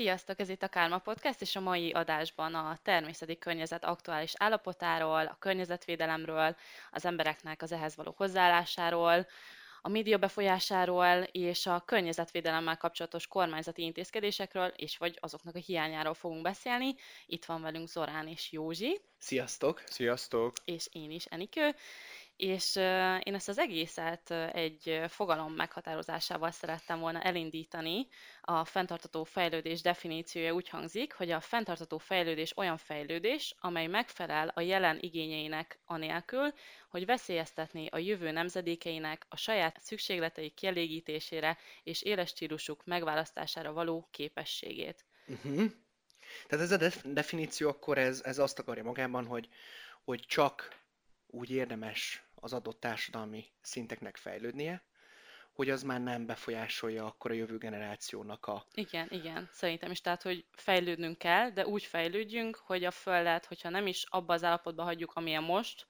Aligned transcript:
Sziasztok, 0.00 0.40
ez 0.40 0.48
itt 0.48 0.62
a 0.62 0.68
Kárma 0.68 0.98
Podcast, 0.98 1.40
és 1.40 1.56
a 1.56 1.60
mai 1.60 1.92
adásban 1.92 2.54
a 2.54 2.78
természeti 2.82 3.38
környezet 3.38 3.84
aktuális 3.84 4.32
állapotáról, 4.38 5.26
a 5.26 5.36
környezetvédelemről, 5.38 6.56
az 6.90 7.04
embereknek 7.04 7.62
az 7.62 7.72
ehhez 7.72 7.96
való 7.96 8.14
hozzáállásáról, 8.16 9.26
a 9.82 9.88
média 9.88 10.18
befolyásáról 10.18 11.22
és 11.22 11.66
a 11.66 11.82
környezetvédelemmel 11.86 12.76
kapcsolatos 12.76 13.26
kormányzati 13.26 13.82
intézkedésésekről, 13.82 14.72
és 14.76 14.96
vagy 14.96 15.18
azoknak 15.20 15.54
a 15.54 15.58
hiányáról 15.58 16.14
fogunk 16.14 16.42
beszélni. 16.42 16.94
Itt 17.26 17.44
van 17.44 17.62
velünk 17.62 17.88
Zorán 17.88 18.26
és 18.28 18.52
Józsi. 18.52 19.00
Sziasztok! 19.18 19.82
Sziasztok! 19.86 20.56
És 20.64 20.88
én 20.92 21.10
is, 21.10 21.24
Enikő 21.24 21.74
és 22.40 22.76
én 23.22 23.34
ezt 23.34 23.48
az 23.48 23.58
egészet 23.58 24.30
egy 24.52 25.00
fogalom 25.08 25.52
meghatározásával 25.52 26.50
szerettem 26.50 27.00
volna 27.00 27.20
elindítani. 27.20 28.06
A 28.40 28.64
fenntartató 28.64 29.24
fejlődés 29.24 29.80
definíciója 29.80 30.52
úgy 30.54 30.68
hangzik, 30.68 31.12
hogy 31.12 31.30
a 31.30 31.40
fenntartató 31.40 31.98
fejlődés 31.98 32.56
olyan 32.56 32.76
fejlődés, 32.76 33.54
amely 33.60 33.86
megfelel 33.86 34.52
a 34.54 34.60
jelen 34.60 34.98
igényeinek 35.00 35.78
anélkül, 35.84 36.52
hogy 36.88 37.06
veszélyeztetné 37.06 37.86
a 37.86 37.98
jövő 37.98 38.30
nemzedékeinek 38.30 39.26
a 39.28 39.36
saját 39.36 39.80
szükségletei 39.80 40.50
kielégítésére 40.50 41.58
és 41.82 42.02
éles 42.02 42.28
stílusuk 42.28 42.84
megválasztására 42.84 43.72
való 43.72 44.08
képességét. 44.10 45.04
Uh-huh. 45.26 45.70
Tehát 46.48 46.64
ez 46.64 46.72
a 46.72 46.76
def- 46.76 47.12
definíció 47.12 47.68
akkor 47.68 47.98
ez, 47.98 48.20
ez 48.24 48.38
azt 48.38 48.58
akarja 48.58 48.82
magában, 48.82 49.26
hogy, 49.26 49.48
hogy 50.04 50.20
csak 50.20 50.78
úgy 51.30 51.50
érdemes 51.50 52.22
az 52.40 52.52
adott 52.52 52.80
társadalmi 52.80 53.44
szinteknek 53.60 54.16
fejlődnie, 54.16 54.82
hogy 55.52 55.70
az 55.70 55.82
már 55.82 56.00
nem 56.00 56.26
befolyásolja 56.26 57.06
akkor 57.06 57.30
a 57.30 57.34
jövő 57.34 57.58
generációnak 57.58 58.46
a... 58.46 58.66
Igen, 58.74 59.08
igen, 59.10 59.48
szerintem 59.52 59.90
is. 59.90 60.00
Tehát, 60.00 60.22
hogy 60.22 60.44
fejlődnünk 60.52 61.18
kell, 61.18 61.50
de 61.50 61.66
úgy 61.66 61.84
fejlődjünk, 61.84 62.56
hogy 62.56 62.84
a 62.84 62.90
Földet, 62.90 63.46
hogyha 63.46 63.68
nem 63.68 63.86
is 63.86 64.04
abba 64.08 64.34
az 64.34 64.44
állapotba 64.44 64.82
hagyjuk, 64.82 65.12
amilyen 65.12 65.42
most, 65.42 65.86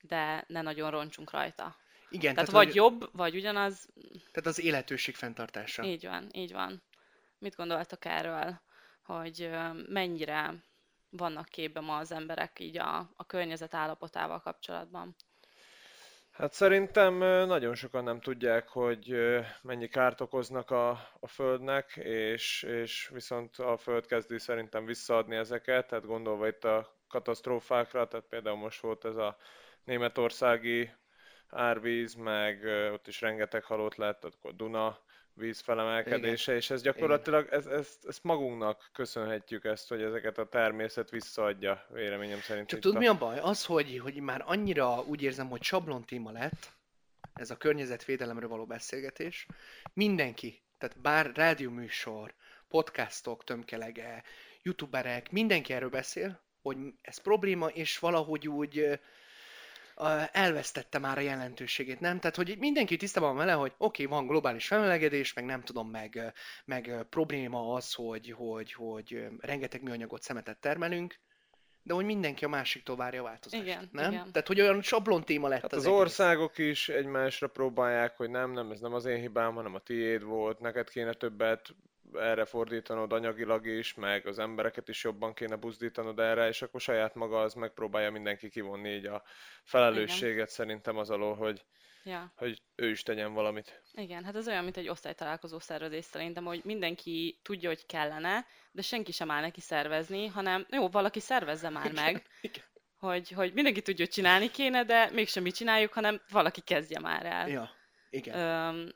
de 0.00 0.44
ne 0.48 0.62
nagyon 0.62 0.90
roncsunk 0.90 1.30
rajta. 1.30 1.76
Igen, 2.10 2.34
tehát, 2.34 2.50
tehát 2.50 2.66
vagy 2.66 2.74
jobb, 2.74 3.08
vagy 3.12 3.36
ugyanaz. 3.36 3.88
Tehát 4.32 4.46
az 4.46 4.60
életőség 4.60 5.14
fenntartása. 5.14 5.84
Így 5.84 6.06
van, 6.06 6.28
így 6.32 6.52
van. 6.52 6.82
Mit 7.38 7.56
gondoltak 7.56 8.04
erről, 8.04 8.60
hogy 9.02 9.50
mennyire 9.88 10.54
vannak 11.10 11.48
képben 11.48 11.84
ma 11.84 11.96
az 11.96 12.12
emberek 12.12 12.60
így 12.60 12.78
a, 12.78 12.98
a 13.16 13.26
környezet 13.26 13.74
állapotával 13.74 14.40
kapcsolatban? 14.40 15.16
Hát 16.34 16.52
szerintem 16.52 17.14
nagyon 17.46 17.74
sokan 17.74 18.04
nem 18.04 18.20
tudják, 18.20 18.68
hogy 18.68 19.16
mennyi 19.62 19.88
kárt 19.88 20.20
okoznak 20.20 20.70
a, 20.70 20.90
a 21.20 21.26
Földnek, 21.26 21.96
és, 21.96 22.62
és 22.62 23.08
viszont 23.12 23.56
a 23.56 23.76
Föld 23.76 24.06
kezdi 24.06 24.38
szerintem 24.38 24.84
visszaadni 24.84 25.36
ezeket, 25.36 25.86
tehát 25.86 26.06
gondolva 26.06 26.46
itt 26.46 26.64
a 26.64 26.96
katasztrófákra, 27.08 28.08
tehát 28.08 28.26
például 28.26 28.56
most 28.56 28.80
volt 28.80 29.04
ez 29.04 29.16
a 29.16 29.36
németországi 29.84 30.90
árvíz, 31.48 32.14
meg 32.14 32.64
ott 32.92 33.06
is 33.06 33.20
rengeteg 33.20 33.64
halott 33.64 33.94
lett, 33.94 34.24
akkor 34.24 34.56
Duna 34.56 34.98
vízfelemelkedése, 35.34 36.52
Igen. 36.52 36.56
és 36.56 36.70
ez 36.70 36.82
gyakorlatilag, 36.82 37.48
ez, 37.50 37.66
ez, 37.66 37.98
ezt 38.02 38.22
magunknak 38.24 38.90
köszönhetjük 38.92 39.64
ezt, 39.64 39.88
hogy 39.88 40.02
ezeket 40.02 40.38
a 40.38 40.48
természet 40.48 41.10
visszaadja, 41.10 41.86
véleményem 41.92 42.40
szerint. 42.40 42.68
Csak 42.68 42.80
tudod, 42.80 42.96
a... 42.96 43.00
mi 43.00 43.06
a 43.06 43.18
baj? 43.18 43.38
Az, 43.38 43.64
hogy, 43.64 43.98
hogy 43.98 44.14
már 44.14 44.42
annyira 44.46 45.02
úgy 45.02 45.22
érzem, 45.22 45.48
hogy 45.48 45.62
sablon 45.62 46.04
téma 46.04 46.30
lett, 46.30 46.72
ez 47.34 47.50
a 47.50 47.56
környezetvédelemről 47.56 48.48
való 48.48 48.66
beszélgetés, 48.66 49.46
mindenki, 49.92 50.62
tehát 50.78 51.00
bár 51.00 51.32
rádióműsor, 51.34 52.34
podcastok 52.68 53.44
tömkelege, 53.44 54.22
youtuberek, 54.62 55.30
mindenki 55.30 55.72
erről 55.72 55.88
beszél, 55.88 56.42
hogy 56.62 56.76
ez 57.00 57.18
probléma, 57.18 57.68
és 57.68 57.98
valahogy 57.98 58.48
úgy 58.48 59.00
elvesztette 60.32 60.98
már 60.98 61.18
a 61.18 61.20
jelentőségét, 61.20 62.00
nem? 62.00 62.18
Tehát, 62.18 62.36
hogy 62.36 62.56
mindenki 62.58 62.96
tisztában 62.96 63.28
van 63.28 63.46
vele, 63.46 63.52
hogy 63.52 63.72
oké, 63.78 64.04
okay, 64.04 64.16
van 64.16 64.26
globális 64.26 64.66
felmelegedés, 64.66 65.32
meg 65.32 65.44
nem 65.44 65.62
tudom, 65.62 65.90
meg, 65.90 66.32
meg 66.64 67.06
probléma 67.10 67.72
az, 67.72 67.94
hogy, 67.94 68.30
hogy, 68.36 68.72
hogy 68.72 69.26
rengeteg 69.38 69.82
műanyagot, 69.82 70.22
szemetet 70.22 70.58
termelünk, 70.58 71.18
de 71.82 71.94
hogy 71.94 72.04
mindenki 72.04 72.44
a 72.44 72.48
másiktól 72.48 72.96
várja 72.96 73.20
a 73.20 73.24
változást. 73.24 73.62
Igen, 73.62 73.88
nem? 73.92 74.12
Igen. 74.12 74.32
Tehát, 74.32 74.46
hogy 74.46 74.60
olyan 74.60 74.82
sablon 74.82 75.24
téma 75.24 75.48
lett 75.48 75.60
hát 75.60 75.72
az, 75.72 75.86
az 75.86 75.92
országok 75.92 76.58
is 76.58 76.88
egymásra 76.88 77.48
próbálják, 77.48 78.16
hogy 78.16 78.30
nem, 78.30 78.52
nem, 78.52 78.70
ez 78.70 78.80
nem 78.80 78.94
az 78.94 79.04
én 79.04 79.20
hibám, 79.20 79.54
hanem 79.54 79.74
a 79.74 79.78
tiéd 79.78 80.22
volt, 80.22 80.60
neked 80.60 80.88
kéne 80.88 81.12
többet 81.12 81.74
erre 82.12 82.44
fordítanod 82.44 83.12
anyagilag 83.12 83.66
is, 83.66 83.94
meg 83.94 84.26
az 84.26 84.38
embereket 84.38 84.88
is 84.88 85.04
jobban 85.04 85.34
kéne 85.34 85.56
buzdítanod 85.56 86.18
erre, 86.18 86.48
és 86.48 86.62
akkor 86.62 86.80
saját 86.80 87.14
maga 87.14 87.40
az 87.40 87.54
megpróbálja 87.54 88.10
mindenki 88.10 88.48
kivonni 88.48 88.88
így 88.88 89.06
a 89.06 89.22
felelősséget 89.62 90.34
Igen. 90.34 90.46
szerintem 90.46 90.96
az 90.96 91.10
alól, 91.10 91.34
hogy, 91.34 91.64
ja. 92.04 92.32
hogy 92.36 92.62
ő 92.74 92.90
is 92.90 93.02
tegyen 93.02 93.32
valamit. 93.32 93.82
Igen, 93.92 94.24
hát 94.24 94.36
ez 94.36 94.48
olyan, 94.48 94.64
mint 94.64 94.76
egy 94.76 94.88
osztálytalálkozó 94.88 95.58
szervezés 95.58 96.04
szerintem, 96.04 96.44
hogy 96.44 96.60
mindenki 96.64 97.40
tudja, 97.42 97.68
hogy 97.68 97.86
kellene, 97.86 98.46
de 98.72 98.82
senki 98.82 99.12
sem 99.12 99.30
áll 99.30 99.40
neki 99.40 99.60
szervezni, 99.60 100.26
hanem 100.26 100.66
jó, 100.70 100.88
valaki 100.88 101.20
szervezze 101.20 101.68
már 101.68 101.92
meg, 101.92 102.26
Igen. 102.40 102.64
Hogy, 102.98 103.30
hogy 103.30 103.52
mindenki 103.52 103.82
tudja, 103.82 104.04
hogy 104.04 104.14
csinálni 104.14 104.50
kéne, 104.50 104.84
de 104.84 105.10
mégsem 105.12 105.42
mi 105.42 105.50
csináljuk, 105.50 105.92
hanem 105.92 106.20
valaki 106.30 106.60
kezdje 106.60 107.00
már 107.00 107.26
el. 107.26 107.48
Ja, 107.48 107.70
igen. 108.10 108.38
Öm, 108.38 108.88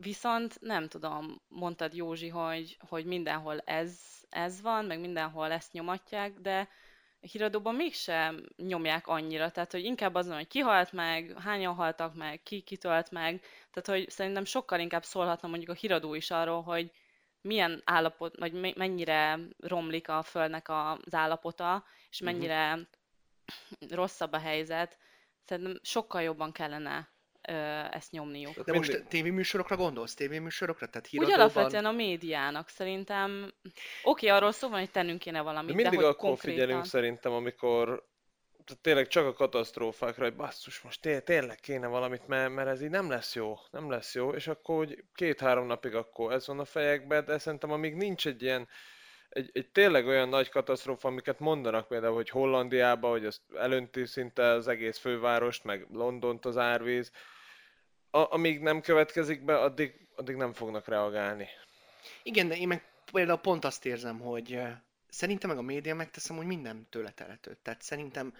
Viszont 0.00 0.60
nem 0.60 0.88
tudom, 0.88 1.42
mondtad 1.48 1.94
Józsi, 1.94 2.28
hogy, 2.28 2.76
hogy 2.88 3.04
mindenhol 3.04 3.58
ez, 3.58 4.00
ez 4.28 4.60
van, 4.60 4.84
meg 4.84 5.00
mindenhol 5.00 5.50
ezt 5.50 5.72
nyomatják, 5.72 6.32
de 6.32 6.68
a 7.22 7.26
híradóban 7.26 7.74
mégsem 7.74 8.46
nyomják 8.56 9.06
annyira, 9.06 9.50
tehát 9.50 9.72
hogy 9.72 9.84
inkább 9.84 10.14
azon, 10.14 10.34
hogy 10.34 10.46
ki 10.46 10.58
halt 10.58 10.92
meg, 10.92 11.34
hányan 11.38 11.74
haltak 11.74 12.14
meg, 12.14 12.42
ki 12.42 12.60
kitölt 12.60 13.10
meg, 13.10 13.40
tehát 13.70 14.00
hogy 14.00 14.10
szerintem 14.10 14.44
sokkal 14.44 14.80
inkább 14.80 15.04
szólhatna 15.04 15.48
mondjuk 15.48 15.70
a 15.70 15.74
híradó 15.74 16.14
is 16.14 16.30
arról, 16.30 16.62
hogy 16.62 16.90
milyen 17.40 17.82
állapot, 17.84 18.36
vagy 18.38 18.76
mennyire 18.76 19.38
romlik 19.58 20.08
a 20.08 20.22
földnek 20.22 20.68
az 20.68 21.14
állapota, 21.14 21.84
és 22.10 22.20
mhm. 22.20 22.30
mennyire 22.30 22.72
uh-huh. 22.72 22.86
rosszabb 23.90 24.32
a 24.32 24.38
helyzet. 24.38 24.98
Szerintem 25.44 25.80
sokkal 25.82 26.22
jobban 26.22 26.52
kellene 26.52 27.08
ezt 27.90 28.10
nyomniuk. 28.10 28.60
De 28.60 28.72
most 28.72 29.04
tévéműsorokra 29.08 29.76
gondolsz? 29.76 30.14
Tévéműsorokra? 30.14 30.86
Tehát 30.86 31.06
híradóban... 31.06 31.34
Úgy 31.34 31.40
alapvetően 31.40 31.84
a 31.84 31.92
médiának 31.92 32.68
szerintem. 32.68 33.52
Oké, 34.02 34.26
okay, 34.26 34.28
arról 34.28 34.52
szó 34.52 34.68
van, 34.68 34.78
hogy 34.78 34.90
tennünk 34.90 35.18
kéne 35.18 35.40
valamit, 35.40 35.68
de 35.68 35.74
mindig 35.74 35.98
de 35.98 36.04
hogy 36.04 36.14
akkor 36.14 36.28
konkrétan... 36.28 36.60
figyelünk 36.60 36.84
szerintem, 36.84 37.32
amikor 37.32 38.04
tehát 38.66 38.82
tényleg 38.82 39.06
csak 39.06 39.26
a 39.26 39.32
katasztrófákra, 39.32 40.24
hogy 40.24 40.36
basszus, 40.36 40.80
most 40.80 41.00
té- 41.00 41.24
tényleg 41.24 41.60
kéne 41.60 41.86
valamit, 41.86 42.26
mert, 42.26 42.54
mert 42.54 42.68
ez 42.68 42.82
így 42.82 42.90
nem 42.90 43.10
lesz 43.10 43.34
jó, 43.34 43.58
nem 43.70 43.90
lesz 43.90 44.14
jó, 44.14 44.30
és 44.30 44.46
akkor 44.46 44.76
hogy 44.76 45.04
két-három 45.14 45.66
napig 45.66 45.94
akkor 45.94 46.32
ez 46.32 46.46
van 46.46 46.58
a 46.58 46.64
fejekben, 46.64 47.24
de 47.24 47.38
szerintem 47.38 47.70
amíg 47.70 47.94
nincs 47.94 48.26
egy 48.26 48.42
ilyen 48.42 48.68
egy, 49.28 49.50
egy 49.52 49.68
tényleg 49.68 50.06
olyan 50.06 50.28
nagy 50.28 50.48
katasztrófa, 50.48 51.08
amiket 51.08 51.38
mondanak 51.38 51.88
például, 51.88 52.14
hogy 52.14 52.30
Hollandiában, 52.30 53.10
hogy 53.10 53.26
az 53.26 53.40
elönti 53.54 54.06
szinte 54.06 54.42
az 54.42 54.68
egész 54.68 54.98
fővárost, 54.98 55.64
meg 55.64 55.86
Londont 55.90 56.44
az 56.44 56.56
árvíz, 56.56 57.10
a, 58.16 58.32
amíg 58.32 58.60
nem 58.60 58.80
következik 58.80 59.44
be, 59.44 59.58
addig, 59.58 60.08
addig 60.16 60.36
nem 60.36 60.52
fognak 60.52 60.88
reagálni. 60.88 61.48
Igen, 62.22 62.48
de 62.48 62.56
én 62.56 62.68
meg 62.68 62.84
például 63.12 63.38
pont 63.38 63.64
azt 63.64 63.86
érzem, 63.86 64.20
hogy 64.20 64.60
szerintem 65.08 65.50
meg 65.50 65.58
a 65.58 65.62
média 65.62 65.94
megteszem, 65.94 66.36
hogy 66.36 66.46
minden 66.46 66.86
tőle 66.90 67.10
telhető. 67.10 67.58
Tehát 67.62 67.82
szerintem 67.82 68.34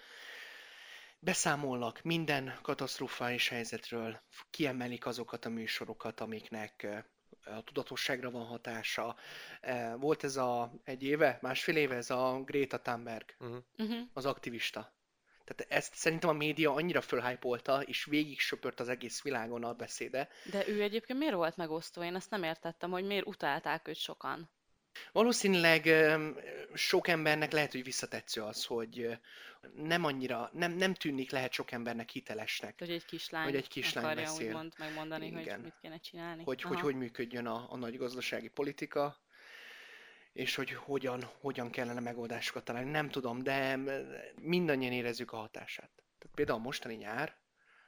beszámolnak 1.19 2.03
minden 2.03 2.59
katasztrofális 2.63 3.49
helyzetről, 3.49 4.21
kiemelik 4.51 5.07
azokat 5.07 5.45
a 5.45 5.49
műsorokat, 5.49 6.21
amiknek 6.21 6.87
a 7.45 7.65
tudatosságra 7.65 8.31
van 8.31 8.45
hatása. 8.45 9.17
Volt 9.97 10.25
ez 10.25 10.37
a 10.37 10.73
egy 10.85 11.03
éve, 11.03 11.39
másfél 11.43 11.77
éve, 11.77 11.95
ez 11.95 12.11
a 12.11 12.43
Greta 12.45 12.81
Thunberg, 12.81 13.35
uh-huh. 13.39 13.97
az 14.13 14.27
aktivista. 14.27 14.96
Tehát 15.47 15.73
ezt 15.73 15.95
szerintem 15.95 16.31
a 16.31 16.33
média 16.33 16.73
annyira 16.75 17.01
fölhájpolta, 17.01 17.83
és 17.83 18.05
végig 18.05 18.41
söpört 18.41 18.81
az 18.81 18.89
egész 18.89 19.23
világon 19.23 19.65
a 19.65 19.73
beszéde. 19.73 20.29
De 20.51 20.69
ő 20.69 20.83
egyébként 20.83 21.19
miért 21.19 21.35
volt 21.35 21.57
megosztó? 21.57 22.03
Én 22.03 22.15
ezt 22.15 22.31
nem 22.31 22.43
értettem, 22.43 22.91
hogy 22.91 23.05
miért 23.05 23.27
utálták 23.27 23.89
őt 23.89 23.97
sokan. 23.97 24.51
Valószínűleg 25.13 25.89
sok 26.75 27.09
embernek 27.09 27.53
lehet, 27.53 27.73
hogy 27.73 27.85
visszatetsző 27.85 28.43
az, 28.43 28.65
hogy 28.65 29.19
nem 29.75 30.05
annyira, 30.05 30.51
nem, 30.53 30.73
nem 30.73 30.95
tűnik 30.95 31.31
lehet 31.31 31.53
sok 31.53 31.71
embernek 31.73 32.09
hitelesnek, 32.09 32.79
Hogy 32.79 32.91
egy 32.91 33.05
kislány, 33.05 33.45
Hogy 33.45 33.55
egy 33.57 33.69
kislány 33.69 34.05
akarja 34.05 34.23
beszél. 34.23 34.47
úgymond 34.47 34.73
megmondani, 34.79 35.27
Igen. 35.27 35.55
hogy 35.55 35.63
mit 35.63 35.79
kéne 35.81 35.99
csinálni. 35.99 36.43
hogy, 36.45 36.63
hogy 36.63 36.77
Aha. 36.77 36.85
hogy 36.85 36.95
működjön 36.95 37.47
a, 37.47 37.67
a 37.69 37.77
nagy 37.77 37.97
gazdasági 37.97 38.49
politika, 38.49 39.17
és 40.37 40.55
hogy 40.55 40.71
hogyan, 40.73 41.23
hogyan 41.41 41.71
kellene 41.71 42.01
megoldásokat 42.01 42.65
találni. 42.65 42.91
Nem 42.91 43.09
tudom, 43.09 43.43
de 43.43 43.79
mindannyian 44.41 44.93
érezzük 44.93 45.33
a 45.33 45.37
hatását. 45.37 45.91
Tehát 45.95 46.35
például 46.35 46.59
a 46.59 46.63
mostani 46.63 46.95
nyár, 46.95 47.37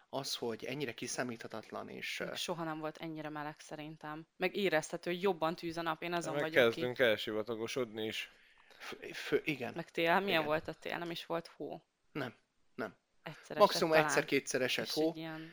az, 0.09 0.35
hogy 0.35 0.65
ennyire 0.65 0.93
kiszámíthatatlan, 0.93 1.89
és 1.89 2.19
Még 2.19 2.35
Soha 2.35 2.65
nem 2.65 2.79
volt 2.79 2.97
ennyire 2.97 3.29
meleg 3.29 3.55
szerintem. 3.61 4.27
Meg 4.37 4.57
érezhető, 4.57 5.11
hogy 5.11 5.23
jobban 5.23 5.55
tűz 5.55 5.77
a 5.77 5.83
nap, 5.83 6.03
én 6.03 6.13
azon 6.13 6.35
Meg 6.35 6.43
vagyok 6.43 6.57
ki. 6.57 6.65
kezdünk 6.71 6.99
elsivatagosodni 6.99 8.05
is. 8.07 8.31
f- 8.79 9.17
f- 9.17 9.41
igen, 9.47 9.73
Meg 9.75 9.91
tél, 9.91 10.13
milyen 10.15 10.29
Igen. 10.29 10.45
volt 10.45 10.69
a 10.69 10.73
tél? 10.73 10.99
Nem 10.99 11.11
is 11.11 11.27
volt 11.27 11.47
hó. 11.47 11.83
nem, 12.13 12.35
nem. 12.75 12.97
Egyszer 13.23 13.57
Maximum 13.57 13.93
egyszer-kétszer 13.93 14.63
esett 14.63 14.87
És 14.87 14.93
hó, 14.93 15.13
ilyen... 15.15 15.53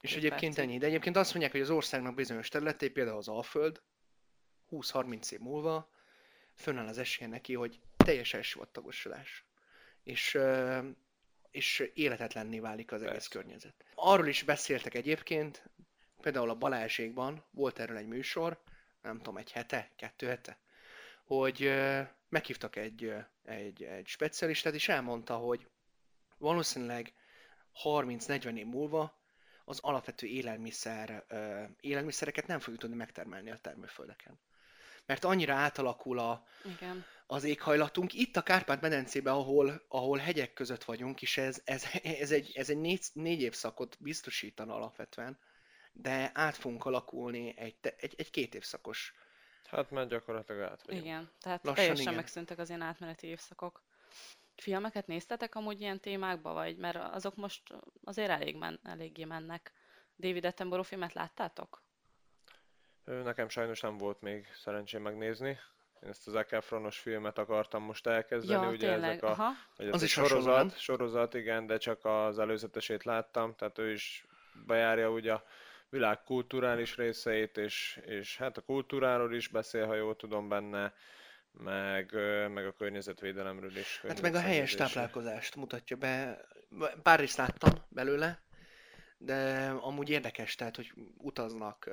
és 0.00 0.16
egyébként 0.16 0.54
percig. 0.54 0.64
ennyi. 0.70 0.78
De 0.78 0.86
egyébként 0.86 1.16
azt 1.16 1.30
mondják, 1.30 1.52
hogy 1.52 1.60
az 1.60 1.70
országnak 1.70 2.14
bizonyos 2.14 2.48
területé, 2.48 2.88
például 2.88 3.16
az 3.16 3.28
Alföld, 3.28 3.82
20-30 4.70 5.30
év 5.32 5.38
múlva 5.38 5.90
fönnáll 6.60 6.86
az 6.86 6.98
esélye 6.98 7.28
neki, 7.28 7.54
hogy 7.54 7.80
teljes 7.96 8.34
elsivatagosodás. 8.34 9.44
És, 10.02 10.38
és 11.50 11.90
életetlenné 11.94 12.58
válik 12.58 12.92
az 12.92 13.02
egész 13.02 13.28
környezet. 13.28 13.84
Arról 13.94 14.26
is 14.26 14.42
beszéltek 14.42 14.94
egyébként, 14.94 15.64
például 16.20 16.50
a 16.50 16.54
Balázsékban 16.54 17.44
volt 17.50 17.78
erről 17.78 17.96
egy 17.96 18.06
műsor, 18.06 18.62
nem 19.02 19.16
tudom, 19.16 19.36
egy 19.36 19.52
hete, 19.52 19.90
kettő 19.96 20.26
hete, 20.26 20.58
hogy 21.24 21.72
meghívtak 22.28 22.76
egy, 22.76 23.14
egy, 23.44 23.82
egy 23.82 24.06
specialistát, 24.06 24.74
és 24.74 24.88
elmondta, 24.88 25.36
hogy 25.36 25.68
valószínűleg 26.38 27.12
30-40 27.84 28.56
év 28.56 28.66
múlva 28.66 29.18
az 29.64 29.78
alapvető 29.82 30.26
élelmiszer, 30.26 31.24
élelmiszereket 31.80 32.46
nem 32.46 32.58
fogjuk 32.58 32.80
tudni 32.80 32.96
megtermelni 32.96 33.50
a 33.50 33.58
termőföldeken. 33.58 34.38
Mert 35.10 35.24
annyira 35.24 35.54
átalakul 35.54 36.18
a, 36.18 36.44
Igen. 36.64 37.04
az 37.26 37.44
éghajlatunk. 37.44 38.12
Itt 38.14 38.36
a 38.36 38.42
Kárpát-medencében, 38.42 39.34
ahol, 39.34 39.82
ahol 39.88 40.18
hegyek 40.18 40.52
között 40.52 40.84
vagyunk, 40.84 41.22
és 41.22 41.36
ez, 41.36 41.62
ez, 41.64 41.84
ez 42.02 42.30
egy, 42.30 42.52
ez 42.54 42.70
egy 42.70 42.76
négy, 42.76 43.04
négy 43.12 43.40
évszakot 43.40 43.96
biztosítana 44.00 44.74
alapvetően, 44.74 45.38
de 45.92 46.30
át 46.34 46.56
fogunk 46.56 46.84
alakulni 46.84 47.54
egy, 47.58 47.76
egy, 47.96 48.14
egy 48.16 48.30
két 48.30 48.54
évszakos. 48.54 49.14
Hát 49.64 49.90
már 49.90 50.06
gyakorlatilag 50.06 50.62
át 50.62 50.82
vagyunk. 50.82 51.04
Igen, 51.04 51.30
tehát 51.40 51.64
Lassan 51.64 51.74
teljesen 51.74 52.02
igen. 52.02 52.14
megszűntek 52.14 52.58
az 52.58 52.68
ilyen 52.68 52.82
átmeneti 52.82 53.26
évszakok. 53.26 53.82
Filmeket 54.56 55.06
néztetek 55.06 55.54
amúgy 55.54 55.80
ilyen 55.80 56.00
témákba, 56.00 56.52
vagy? 56.52 56.76
Mert 56.76 56.96
azok 56.96 57.36
most 57.36 57.62
azért 58.04 58.30
elég 58.30 58.56
men, 58.56 58.80
eléggé 58.82 59.24
mennek. 59.24 59.72
David 60.16 60.44
Attenborough 60.44 60.88
filmet 60.88 61.12
láttátok? 61.12 61.82
Nekem 63.24 63.48
sajnos 63.48 63.80
nem 63.80 63.96
volt 63.98 64.20
még 64.20 64.46
szerencsém 64.54 65.02
megnézni. 65.02 65.58
Én 66.02 66.08
ezt 66.08 66.26
az 66.26 66.32
Zac 66.32 66.52
Efronos 66.52 66.98
filmet 66.98 67.38
akartam 67.38 67.82
most 67.82 68.06
elkezdeni, 68.06 68.62
ja, 68.64 68.70
ugye 68.70 68.88
tényleg. 68.88 69.10
ezek 69.10 69.22
a, 69.22 69.30
Aha. 69.30 69.50
hogy 69.76 69.86
ez 69.86 69.94
Az 69.94 70.02
is 70.02 70.10
sorozat, 70.10 70.56
nem? 70.56 70.68
sorozat, 70.76 71.34
igen, 71.34 71.66
de 71.66 71.76
csak 71.76 72.04
az 72.04 72.38
előzetesét 72.38 73.04
láttam, 73.04 73.54
tehát 73.54 73.78
ő 73.78 73.92
is 73.92 74.24
bejárja 74.66 75.10
ugye 75.10 75.32
a 75.32 75.44
világ 75.88 76.22
kulturális 76.22 76.96
részeit, 76.96 77.56
és, 77.56 78.00
és 78.04 78.36
hát 78.36 78.56
a 78.56 78.60
kultúráról 78.60 79.34
is 79.34 79.48
beszél, 79.48 79.86
ha 79.86 79.94
jól 79.94 80.16
tudom 80.16 80.48
benne, 80.48 80.94
meg, 81.52 82.12
meg 82.52 82.66
a 82.66 82.72
környezetvédelemről 82.72 83.76
is. 83.76 84.00
Hát 84.08 84.20
meg 84.20 84.34
a 84.34 84.40
helyes 84.40 84.74
táplálkozást 84.74 85.56
mutatja 85.56 85.96
be. 85.96 86.40
Pár 87.02 87.18
részt 87.18 87.36
láttam 87.36 87.72
belőle, 87.88 88.38
de 89.22 89.68
amúgy 89.80 90.10
érdekes, 90.10 90.54
tehát, 90.54 90.76
hogy 90.76 90.92
utaznak 91.16 91.90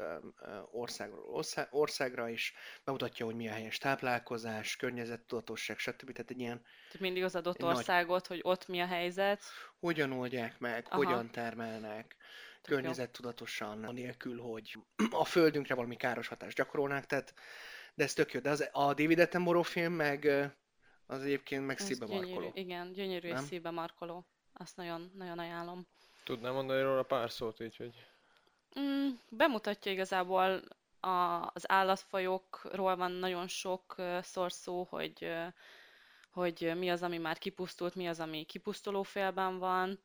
országról 0.71 1.24
ország, 1.24 1.68
országra 1.71 2.29
is, 2.29 2.53
bemutatja, 2.83 3.25
hogy 3.25 3.35
mi 3.35 3.47
a 3.47 3.51
helyes 3.51 3.77
táplálkozás, 3.77 4.75
környezettudatosság, 4.75 5.77
stb. 5.77 6.12
Tehát 6.12 6.31
egy 6.31 6.39
ilyen 6.39 6.62
Tehát 6.62 7.00
mindig 7.00 7.24
az 7.24 7.35
adott 7.35 7.56
Egy 7.56 7.62
nagy- 7.65 7.75
országot, 7.75 8.27
hogy 8.27 8.39
ott 8.44 8.68
mi 8.68 8.79
a 8.81 8.85
helyzet. 8.85 9.44
hogyan 9.79 10.12
oldják 10.12 10.59
meg, 10.59 10.85
Aha. 10.89 10.95
hogyan 10.95 11.31
termelnek, 11.31 12.15
Tök 12.62 12.74
környezettudatosan, 12.75 13.83
anélkül, 13.83 14.39
hogy 14.41 14.77
a 15.09 15.25
földünkre 15.25 15.75
valami 15.75 15.95
káros 15.95 16.27
hatást 16.27 16.57
gyakorolnák, 16.57 17.06
tehát, 17.06 17.33
de 17.94 18.03
ez 18.03 18.13
tök 18.13 18.31
jó. 18.33 18.39
De 18.39 18.50
az, 18.50 18.69
a 18.71 18.94
David 18.94 19.19
Attenborough 19.19 19.68
film 19.68 19.94
meg 19.94 20.25
az 21.06 21.21
egyébként 21.23 21.65
meg 21.65 21.77
szívbe 21.80 22.06
markoló. 22.06 22.51
igen, 22.53 22.91
gyönyörű 22.91 23.27
és 23.27 23.33
Nem? 23.33 23.44
szívbe 23.44 23.69
markoló. 23.69 24.27
Azt 24.53 24.75
nagyon, 24.75 25.12
nagyon 25.15 25.39
ajánlom. 25.39 25.88
Tudnám 26.27 26.53
mondani 26.53 26.81
róla 26.81 27.03
pár 27.03 27.31
szót 27.31 27.59
így, 27.59 27.75
hogy 27.75 28.06
Mm, 28.79 29.09
bemutatja 29.29 29.91
igazából 29.91 30.62
a, 31.00 31.50
az 31.53 31.71
állatfajokról 31.71 32.95
van 32.95 33.12
nagyon 33.12 33.47
sok 33.47 33.94
ö, 33.97 34.19
szor 34.21 34.51
szó, 34.51 34.83
hogy, 34.89 35.31
hogy 36.31 36.74
mi 36.77 36.89
az, 36.89 37.03
ami 37.03 37.18
már 37.18 37.38
kipusztult, 37.38 37.95
mi 37.95 38.07
az, 38.07 38.19
ami 38.19 38.44
kipusztuló 38.44 39.03
félben 39.03 39.57
van, 39.59 40.00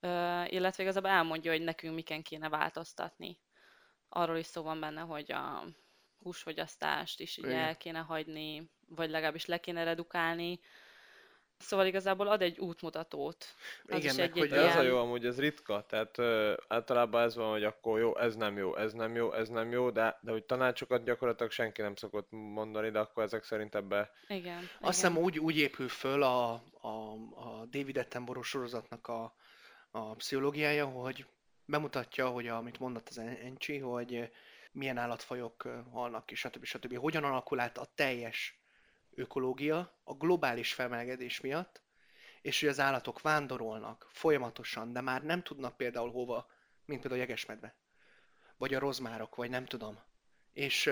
ö, 0.00 0.42
illetve 0.44 0.82
igazából 0.82 1.10
elmondja, 1.10 1.50
hogy 1.52 1.62
nekünk 1.62 1.94
miken 1.94 2.22
kéne 2.22 2.48
változtatni. 2.48 3.38
Arról 4.08 4.36
is 4.36 4.46
szó 4.46 4.62
van 4.62 4.80
benne, 4.80 5.00
hogy 5.00 5.32
a 5.32 5.64
húsfogyasztást 6.22 7.20
is 7.20 7.36
így 7.36 7.44
el 7.44 7.76
kéne 7.76 7.98
hagyni, 8.00 8.70
vagy 8.88 9.10
legalábbis 9.10 9.46
le 9.46 9.58
kéne 9.58 9.84
redukálni. 9.84 10.60
Szóval 11.58 11.86
igazából 11.86 12.28
ad 12.28 12.42
egy 12.42 12.58
útmutatót. 12.58 13.54
Az 13.88 13.98
Igen, 13.98 14.10
is 14.10 14.16
meg 14.16 14.26
egy, 14.26 14.32
hogy 14.38 14.42
egy 14.42 14.48
De 14.50 14.60
az 14.60 14.76
a 14.76 14.80
ilyen... 14.80 14.84
jó, 14.84 14.98
amúgy 14.98 15.26
ez 15.26 15.38
ritka, 15.38 15.86
tehát 15.88 16.18
ö, 16.18 16.54
általában 16.68 17.22
ez 17.22 17.36
van, 17.36 17.50
hogy 17.50 17.64
akkor 17.64 17.98
jó, 17.98 18.18
ez 18.18 18.34
nem 18.34 18.56
jó, 18.56 18.76
ez 18.76 18.92
nem 18.92 19.14
jó, 19.14 19.32
ez 19.32 19.48
nem 19.48 19.72
jó, 19.72 19.90
de, 19.90 20.18
de 20.20 20.30
hogy 20.30 20.44
tanácsokat 20.44 21.04
gyakorlatilag 21.04 21.52
senki 21.52 21.82
nem 21.82 21.94
szokott 21.94 22.26
mondani, 22.30 22.90
de 22.90 22.98
akkor 22.98 23.22
ezek 23.22 23.44
szerint 23.44 23.74
ebbe 23.74 24.10
Igen, 24.28 24.68
Azt 24.80 24.94
hiszem 24.94 25.16
úgy, 25.16 25.38
úgy 25.38 25.58
épül 25.58 25.88
föl 25.88 26.22
a, 26.22 26.52
a, 26.80 27.12
a 27.34 27.66
David 27.70 27.96
Attenborough 27.96 28.46
sorozatnak 28.46 29.08
a, 29.08 29.34
a 29.90 30.14
pszichológiája, 30.14 30.86
hogy 30.86 31.26
bemutatja, 31.64 32.28
hogy 32.28 32.46
amit 32.46 32.78
mondott 32.78 33.08
az 33.08 33.18
En- 33.18 33.38
Encsi, 33.38 33.78
hogy 33.78 34.30
milyen 34.72 34.98
állatfajok 34.98 35.68
halnak 35.92 36.26
ki, 36.26 36.34
stb. 36.34 36.64
stb. 36.64 36.96
Hogyan 36.96 37.24
alakul 37.24 37.60
át 37.60 37.78
a 37.78 37.86
teljes 37.94 38.57
ökológia 39.18 40.00
a 40.04 40.14
globális 40.14 40.72
felmelegedés 40.72 41.40
miatt, 41.40 41.82
és 42.40 42.60
hogy 42.60 42.68
az 42.68 42.80
állatok 42.80 43.20
vándorolnak 43.20 44.08
folyamatosan, 44.10 44.92
de 44.92 45.00
már 45.00 45.22
nem 45.22 45.42
tudnak 45.42 45.76
például 45.76 46.10
hova, 46.10 46.50
mint 46.84 47.00
például 47.00 47.20
a 47.20 47.24
jegesmedve, 47.24 47.76
vagy 48.56 48.74
a 48.74 48.78
rozmárok, 48.78 49.34
vagy 49.34 49.50
nem 49.50 49.64
tudom. 49.64 49.98
És 50.52 50.90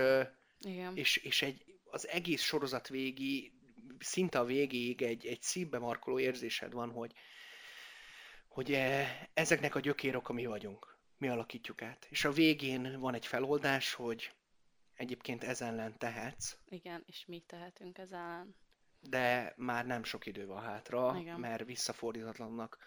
Igen. 0.60 0.96
és, 0.96 1.16
és 1.16 1.42
egy, 1.42 1.64
az 1.84 2.08
egész 2.08 2.42
sorozat 2.42 2.88
végi, 2.88 3.52
szinte 3.98 4.38
a 4.38 4.44
végéig 4.44 5.02
egy, 5.02 5.26
egy 5.26 5.42
szívbe 5.42 5.78
markoló 5.78 6.18
érzésed 6.18 6.72
van, 6.72 6.90
hogy, 6.90 7.12
hogy 8.48 8.78
ezeknek 9.34 9.74
a 9.74 9.80
gyökérok 9.80 10.28
a 10.28 10.32
mi 10.32 10.46
vagyunk. 10.46 10.94
Mi 11.18 11.28
alakítjuk 11.28 11.82
át. 11.82 12.06
És 12.10 12.24
a 12.24 12.32
végén 12.32 13.00
van 13.00 13.14
egy 13.14 13.26
feloldás, 13.26 13.94
hogy 13.94 14.30
egyébként 14.96 15.44
ezen 15.44 15.68
ellen 15.68 15.98
tehetsz, 15.98 16.56
Igen, 16.68 17.02
és 17.06 17.24
mit 17.26 17.44
tehetünk 17.46 17.98
ezzel 17.98 18.20
ellen? 18.20 18.54
de 19.00 19.52
már 19.56 19.86
nem 19.86 20.04
sok 20.04 20.26
idő 20.26 20.46
van 20.46 20.62
hátra, 20.62 21.16
Igen. 21.20 21.40
mert 21.40 21.64
visszafordítatlannak 21.64 22.78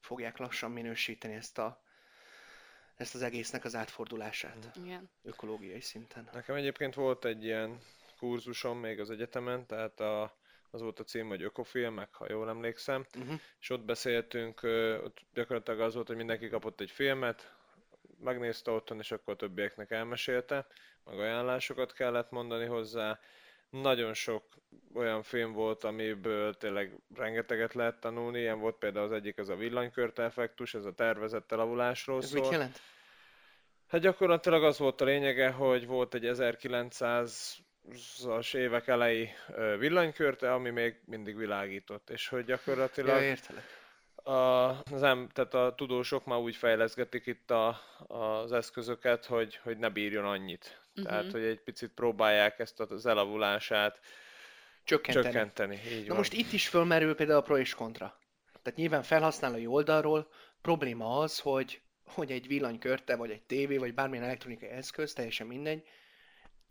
fogják 0.00 0.36
lassan 0.36 0.70
minősíteni 0.70 1.34
ezt, 1.34 1.58
a, 1.58 1.82
ezt 2.96 3.14
az 3.14 3.22
egésznek 3.22 3.64
az 3.64 3.74
átfordulását 3.74 4.70
Igen. 4.84 5.10
ökológiai 5.22 5.80
szinten. 5.80 6.28
Nekem 6.32 6.56
egyébként 6.56 6.94
volt 6.94 7.24
egy 7.24 7.44
ilyen 7.44 7.80
kurzusom 8.18 8.78
még 8.78 9.00
az 9.00 9.10
egyetemen, 9.10 9.66
tehát 9.66 10.00
a, 10.00 10.36
az 10.70 10.80
volt 10.80 10.98
a 11.00 11.04
cím, 11.04 11.28
hogy 11.28 11.42
ökofilmek, 11.42 12.14
ha 12.14 12.26
jól 12.28 12.48
emlékszem, 12.48 13.06
Uh-huh. 13.16 13.40
és 13.60 13.70
ott 13.70 13.84
beszéltünk, 13.84 14.62
ott 15.04 15.18
gyakorlatilag 15.32 15.80
az 15.80 15.94
volt, 15.94 16.06
hogy 16.06 16.16
mindenki 16.16 16.48
kapott 16.48 16.80
egy 16.80 16.90
filmet, 16.90 17.56
megnézte 18.20 18.70
otthon, 18.70 18.98
és 18.98 19.10
akkor 19.10 19.34
a 19.34 19.36
többieknek 19.36 19.90
elmesélte, 19.90 20.66
meg 21.04 21.18
ajánlásokat 21.18 21.92
kellett 21.92 22.30
mondani 22.30 22.64
hozzá. 22.64 23.20
Nagyon 23.70 24.14
sok 24.14 24.44
olyan 24.94 25.22
film 25.22 25.52
volt, 25.52 25.84
amiből 25.84 26.54
tényleg 26.54 26.98
rengeteget 27.14 27.74
lehet 27.74 28.00
tanulni, 28.00 28.40
ilyen 28.40 28.58
volt 28.58 28.76
például 28.76 29.04
az 29.04 29.12
egyik, 29.12 29.38
az 29.38 29.48
a 29.48 29.56
villanykörte 29.56 30.22
effektus, 30.22 30.74
ez 30.74 30.84
a 30.84 30.92
tervezett 30.92 31.52
elavulásról 31.52 32.22
Ez 32.22 32.32
mit 32.32 32.42
szól. 32.42 32.52
jelent? 32.52 32.80
Hát 33.86 34.00
gyakorlatilag 34.00 34.64
az 34.64 34.78
volt 34.78 35.00
a 35.00 35.04
lényege, 35.04 35.50
hogy 35.50 35.86
volt 35.86 36.14
egy 36.14 36.24
1900-as 36.26 38.54
évek 38.54 38.86
elejé 38.86 39.30
ö, 39.48 39.76
villanykörte, 39.78 40.52
ami 40.52 40.70
még 40.70 41.00
mindig 41.04 41.36
világított, 41.36 42.10
és 42.10 42.28
hogy 42.28 42.48
Ja, 42.48 42.54
gyakorlatilag 42.54 43.22
értelek. 43.22 43.77
A, 44.28 44.68
az 44.92 45.02
em, 45.02 45.28
tehát 45.28 45.54
a 45.54 45.74
tudósok 45.76 46.24
már 46.24 46.38
úgy 46.38 46.56
fejleszgetik 46.56 47.26
itt 47.26 47.50
a, 47.50 47.80
az 48.06 48.52
eszközöket, 48.52 49.24
hogy, 49.26 49.56
hogy 49.62 49.78
ne 49.78 49.88
bírjon 49.88 50.24
annyit. 50.24 50.80
Uh-huh. 50.90 51.04
Tehát, 51.04 51.32
hogy 51.32 51.42
egy 51.42 51.60
picit 51.60 51.90
próbálják 51.90 52.58
ezt 52.58 52.80
az 52.80 53.06
elavulását 53.06 54.00
Csökkenteni. 54.84 55.26
csökkenteni. 55.26 55.80
Így 55.92 56.02
Na 56.02 56.08
van. 56.08 56.16
most 56.16 56.32
itt 56.32 56.52
is 56.52 56.68
fölmerül 56.68 57.14
például 57.14 57.38
a 57.38 57.42
pro 57.42 57.58
és 57.58 57.74
kontra. 57.74 58.18
Tehát 58.62 58.78
nyilván 58.78 59.02
felhasználói 59.02 59.66
oldalról 59.66 60.28
probléma 60.60 61.18
az, 61.18 61.38
hogy, 61.38 61.80
hogy 62.04 62.30
egy 62.30 62.46
villanykörte, 62.46 63.16
vagy 63.16 63.30
egy 63.30 63.42
tévé, 63.42 63.76
vagy 63.76 63.94
bármilyen 63.94 64.24
elektronikai 64.24 64.68
eszköz, 64.68 65.12
teljesen 65.12 65.46
mindegy, 65.46 65.82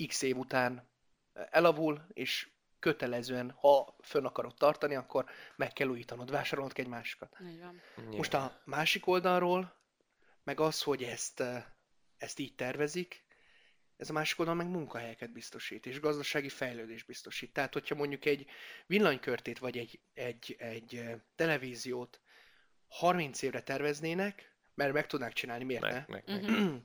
x 0.08 0.22
év 0.22 0.38
után 0.38 0.90
elavul, 1.34 2.08
és 2.14 2.48
kötelezően, 2.88 3.52
ha 3.52 3.96
fönn 4.02 4.26
akarod 4.26 4.56
tartani, 4.56 4.96
akkor 4.96 5.26
meg 5.56 5.74
kell 5.74 5.88
újítanod, 5.88 6.32
vásárolnod 6.32 6.74
kell 6.74 6.86
egy 6.86 6.92
másikat. 6.92 7.38
Nyilván. 7.40 7.82
Most 8.12 8.34
a 8.34 8.62
másik 8.66 9.08
oldalról, 9.08 9.76
meg 10.44 10.60
az, 10.60 10.82
hogy 10.82 11.04
ezt, 11.04 11.40
eh, 11.40 11.64
ezt 12.18 12.40
így 12.40 12.56
tervezik, 12.56 13.26
ez 13.98 14.10
a 14.10 14.14
másik 14.14 14.40
oldalon 14.40 14.64
meg 14.66 14.76
munkahelyeket 14.76 15.32
biztosít, 15.32 15.86
és 15.86 16.00
gazdasági 16.00 16.50
fejlődés 16.50 17.04
biztosít. 17.04 17.54
Tehát, 17.54 17.74
hogyha 17.74 17.96
mondjuk 17.96 18.26
egy 18.26 18.46
villanykörtét, 18.86 19.60
vagy 19.60 19.78
egy, 19.78 20.00
egy, 20.14 20.56
egy 20.60 20.96
eh, 20.96 21.20
televíziót 21.36 22.22
30 22.88 23.42
évre 23.42 23.62
terveznének, 23.62 24.56
mert 24.74 24.94
meg 24.94 25.08
tudnák 25.08 25.34
csinálni, 25.34 25.64
miért 25.64 25.82
ne? 25.82 25.92
meg, 25.92 26.06
meg, 26.08 26.24
meg. 26.26 26.50
Mhm. 26.50 26.76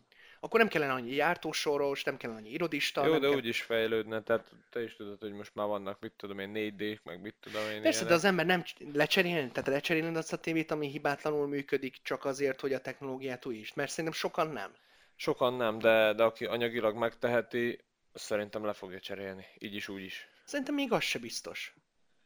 Akkor 0.45 0.61
nem 0.61 0.69
kellene 0.69 0.93
annyi 0.93 1.15
jártósoros, 1.15 2.05
nem 2.05 2.17
kellene 2.17 2.39
annyi 2.39 2.51
irodista. 2.51 3.07
Jó, 3.07 3.13
de 3.13 3.29
kell... 3.29 3.37
úgy 3.37 3.47
is 3.47 3.63
fejlődne, 3.63 4.23
tehát 4.23 4.53
te 4.71 4.83
is 4.83 4.97
tudod, 4.97 5.21
hogy 5.21 5.33
most 5.33 5.55
már 5.55 5.67
vannak, 5.67 6.01
mit 6.01 6.13
tudom 6.17 6.39
én, 6.39 6.53
4D, 6.55 7.03
meg 7.03 7.21
mit 7.21 7.35
tudom 7.41 7.71
én. 7.71 7.83
Persze, 7.83 8.05
de 8.05 8.15
az 8.15 8.25
ember 8.25 8.47
nem 8.47 8.65
lecserélni, 8.93 9.51
tehát 9.51 9.69
lecserélni 9.69 10.17
azt 10.17 10.33
a 10.33 10.37
tévét, 10.37 10.71
ami 10.71 10.89
hibátlanul 10.89 11.47
működik, 11.47 11.97
csak 12.03 12.25
azért, 12.25 12.61
hogy 12.61 12.73
a 12.73 12.81
technológiát 12.81 13.47
új 13.47 13.55
is. 13.55 13.75
Mert 13.75 13.91
szerintem 13.91 14.13
sokan 14.13 14.49
nem. 14.49 14.75
Sokan 15.17 15.55
nem, 15.55 15.79
de, 15.79 16.13
de 16.13 16.23
aki 16.23 16.45
anyagilag 16.45 16.97
megteheti, 16.97 17.81
szerintem 18.13 18.65
le 18.65 18.73
fogja 18.73 19.01
cserélni. 19.01 19.47
Így 19.59 19.75
is, 19.75 19.89
úgy 19.89 20.03
is. 20.03 20.29
Szerintem 20.45 20.75
még 20.75 20.93
az 20.93 21.03
se 21.03 21.19
biztos. 21.19 21.75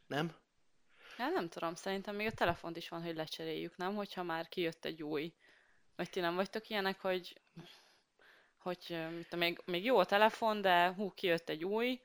Nem? 0.07 0.35
Hát 1.17 1.33
nem 1.33 1.49
tudom, 1.49 1.75
szerintem 1.75 2.15
még 2.15 2.27
a 2.27 2.31
telefont 2.31 2.77
is 2.77 2.89
van, 2.89 3.03
hogy 3.03 3.15
lecseréljük, 3.15 3.77
nem? 3.77 3.95
Hogyha 3.95 4.23
már 4.23 4.47
kijött 4.47 4.85
egy 4.85 5.03
új. 5.03 5.33
Vagy 5.95 6.09
ti 6.09 6.19
nem 6.19 6.35
vagytok 6.35 6.69
ilyenek, 6.69 7.01
hogy, 7.01 7.41
hogy 8.67 8.97
mit 9.15 9.23
tudom, 9.29 9.39
még, 9.45 9.59
még 9.65 9.85
jó 9.85 9.97
a 9.97 10.05
telefon, 10.05 10.61
de 10.61 10.93
hú, 10.93 11.11
kijött 11.15 11.49
egy 11.49 11.63
új, 11.63 12.01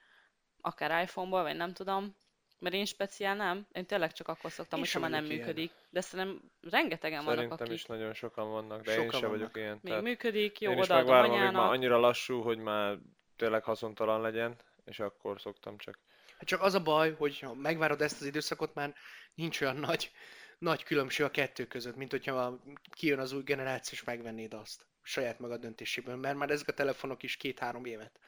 akár 0.61 1.03
iPhone-ból, 1.03 1.43
vagy 1.43 1.57
nem 1.57 1.73
tudom. 1.73 2.17
Mert 2.59 2.75
én 2.75 2.85
speciál 2.85 3.37
nem. 3.37 3.67
Én 3.73 3.87
tényleg 3.87 4.13
csak 4.13 4.29
akkor 4.29 4.51
szoktam, 4.51 4.79
Én 4.79 4.85
hogyha 4.85 5.01
már 5.01 5.11
nem 5.11 5.25
ilyen. 5.25 5.37
működik. 5.39 5.73
De 5.91 6.01
szerintem 6.01 6.43
rengetegen 6.61 7.25
vannak, 7.25 7.35
Szerintem 7.39 7.67
akik 7.67 7.75
is 7.79 7.85
nagyon 7.85 8.15
sokan 8.15 8.51
vannak, 8.51 8.83
de 8.83 8.91
én 8.91 8.97
Sokan 8.97 9.21
sem 9.21 9.31
vannak. 9.31 9.53
vagyok 9.53 9.57
ilyen. 9.57 9.79
még 9.83 10.03
működik, 10.03 10.61
jó, 10.61 10.71
én 10.71 10.79
is 10.79 10.85
odaadom 10.85 11.15
megvárom, 11.15 11.41
amíg 11.41 11.53
már 11.53 11.71
annyira 11.71 11.99
lassú, 11.99 12.41
hogy 12.43 12.59
már 12.59 12.99
tényleg 13.37 13.65
haszontalan 13.65 14.21
legyen, 14.21 14.57
és 14.85 15.01
akkor 15.01 15.41
szoktam 15.41 15.79
csak. 15.79 15.99
Hát 16.39 16.47
csak 16.47 16.63
az 16.63 16.75
a 16.75 16.83
baj, 16.83 17.15
hogy 17.15 17.39
ha 17.39 17.55
megvárod 17.55 18.01
ezt 18.01 18.21
az 18.21 18.27
időszakot, 18.27 18.75
már 18.75 18.95
nincs 19.35 19.61
olyan 19.61 19.77
nagy, 19.77 20.11
nagy 20.59 20.83
különbség 20.83 21.27
a 21.27 21.31
kettő 21.31 21.67
között, 21.67 21.97
mint 21.97 22.11
hogyha 22.11 22.59
kijön 22.91 23.19
az 23.19 23.33
új 23.33 23.43
generáció, 23.43 23.99
és 23.99 24.05
megvennéd 24.05 24.55
azt 24.55 24.87
saját 25.03 25.39
magad 25.39 25.61
döntéséből, 25.61 26.17
mert 26.17 26.37
már 26.37 26.51
ezek 26.51 26.69
a 26.69 26.73
telefonok 26.73 27.23
is 27.23 27.37
két-három 27.37 27.85
évet 27.85 28.19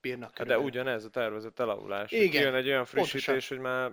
bírnak 0.00 0.28
Hát 0.28 0.36
de 0.36 0.42
körülbelül. 0.54 0.70
ugyanez 0.70 1.04
a 1.04 1.10
tervezett 1.10 1.58
elavulás. 1.58 2.10
Igen, 2.12 2.42
Jön 2.42 2.54
egy 2.54 2.66
olyan 2.66 2.84
pontosan. 2.84 3.06
frissítés, 3.08 3.48
hogy 3.48 3.58
már 3.58 3.92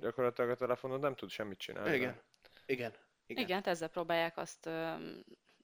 gyakorlatilag 0.00 0.50
a 0.50 0.56
telefonod 0.56 1.00
nem 1.00 1.14
tud 1.14 1.30
semmit 1.30 1.58
csinálni. 1.58 1.94
Igen. 1.96 2.20
Igen. 2.66 2.92
Igen. 3.26 3.44
Igen, 3.44 3.62
ezzel 3.64 3.88
próbálják 3.88 4.36
azt 4.36 4.66
ö, 4.66 4.92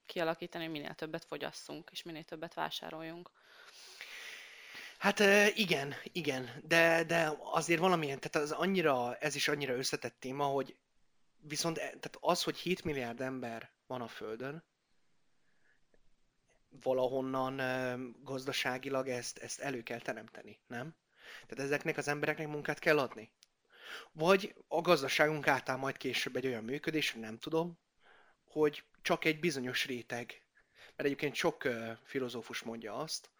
kialakítani, 0.06 0.64
hogy 0.64 0.72
minél 0.72 0.94
többet 0.94 1.24
fogyasszunk, 1.24 1.88
és 1.92 2.02
minél 2.02 2.24
többet 2.24 2.54
vásároljunk. 2.54 3.30
Hát 4.98 5.18
igen, 5.54 5.94
igen, 6.12 6.50
de, 6.62 7.04
de 7.04 7.32
azért 7.40 7.80
valamilyen, 7.80 8.18
tehát 8.20 8.48
az 8.48 8.52
annyira, 8.56 9.16
ez 9.16 9.34
is 9.34 9.48
annyira 9.48 9.74
összetett 9.74 10.16
téma, 10.20 10.44
hogy 10.44 10.76
viszont 11.40 11.76
e- 11.78 11.80
tehát 11.80 12.16
az, 12.20 12.42
hogy 12.42 12.56
7 12.58 12.84
milliárd 12.84 13.20
ember 13.20 13.70
van 13.86 14.00
a 14.00 14.08
Földön, 14.08 14.64
valahonnan 16.82 17.56
gazdaságilag 18.22 19.08
ezt, 19.08 19.38
ezt 19.38 19.60
elő 19.60 19.82
kell 19.82 20.00
teremteni, 20.00 20.58
nem? 20.66 20.94
Tehát 21.46 21.64
ezeknek 21.64 21.96
az 21.96 22.08
embereknek 22.08 22.48
munkát 22.48 22.78
kell 22.78 22.98
adni. 22.98 23.30
Vagy 24.12 24.54
a 24.68 24.80
gazdaságunk 24.80 25.48
átáll 25.48 25.76
majd 25.76 25.96
később 25.96 26.36
egy 26.36 26.46
olyan 26.46 26.64
működésre, 26.64 27.20
nem 27.20 27.38
tudom, 27.38 27.78
hogy 28.44 28.84
csak 29.02 29.24
egy 29.24 29.40
bizonyos 29.40 29.86
réteg. 29.86 30.42
Mert 30.96 31.08
egyébként 31.08 31.34
sok 31.34 31.68
filozófus 32.04 32.62
mondja 32.62 32.96
azt, 32.96 33.30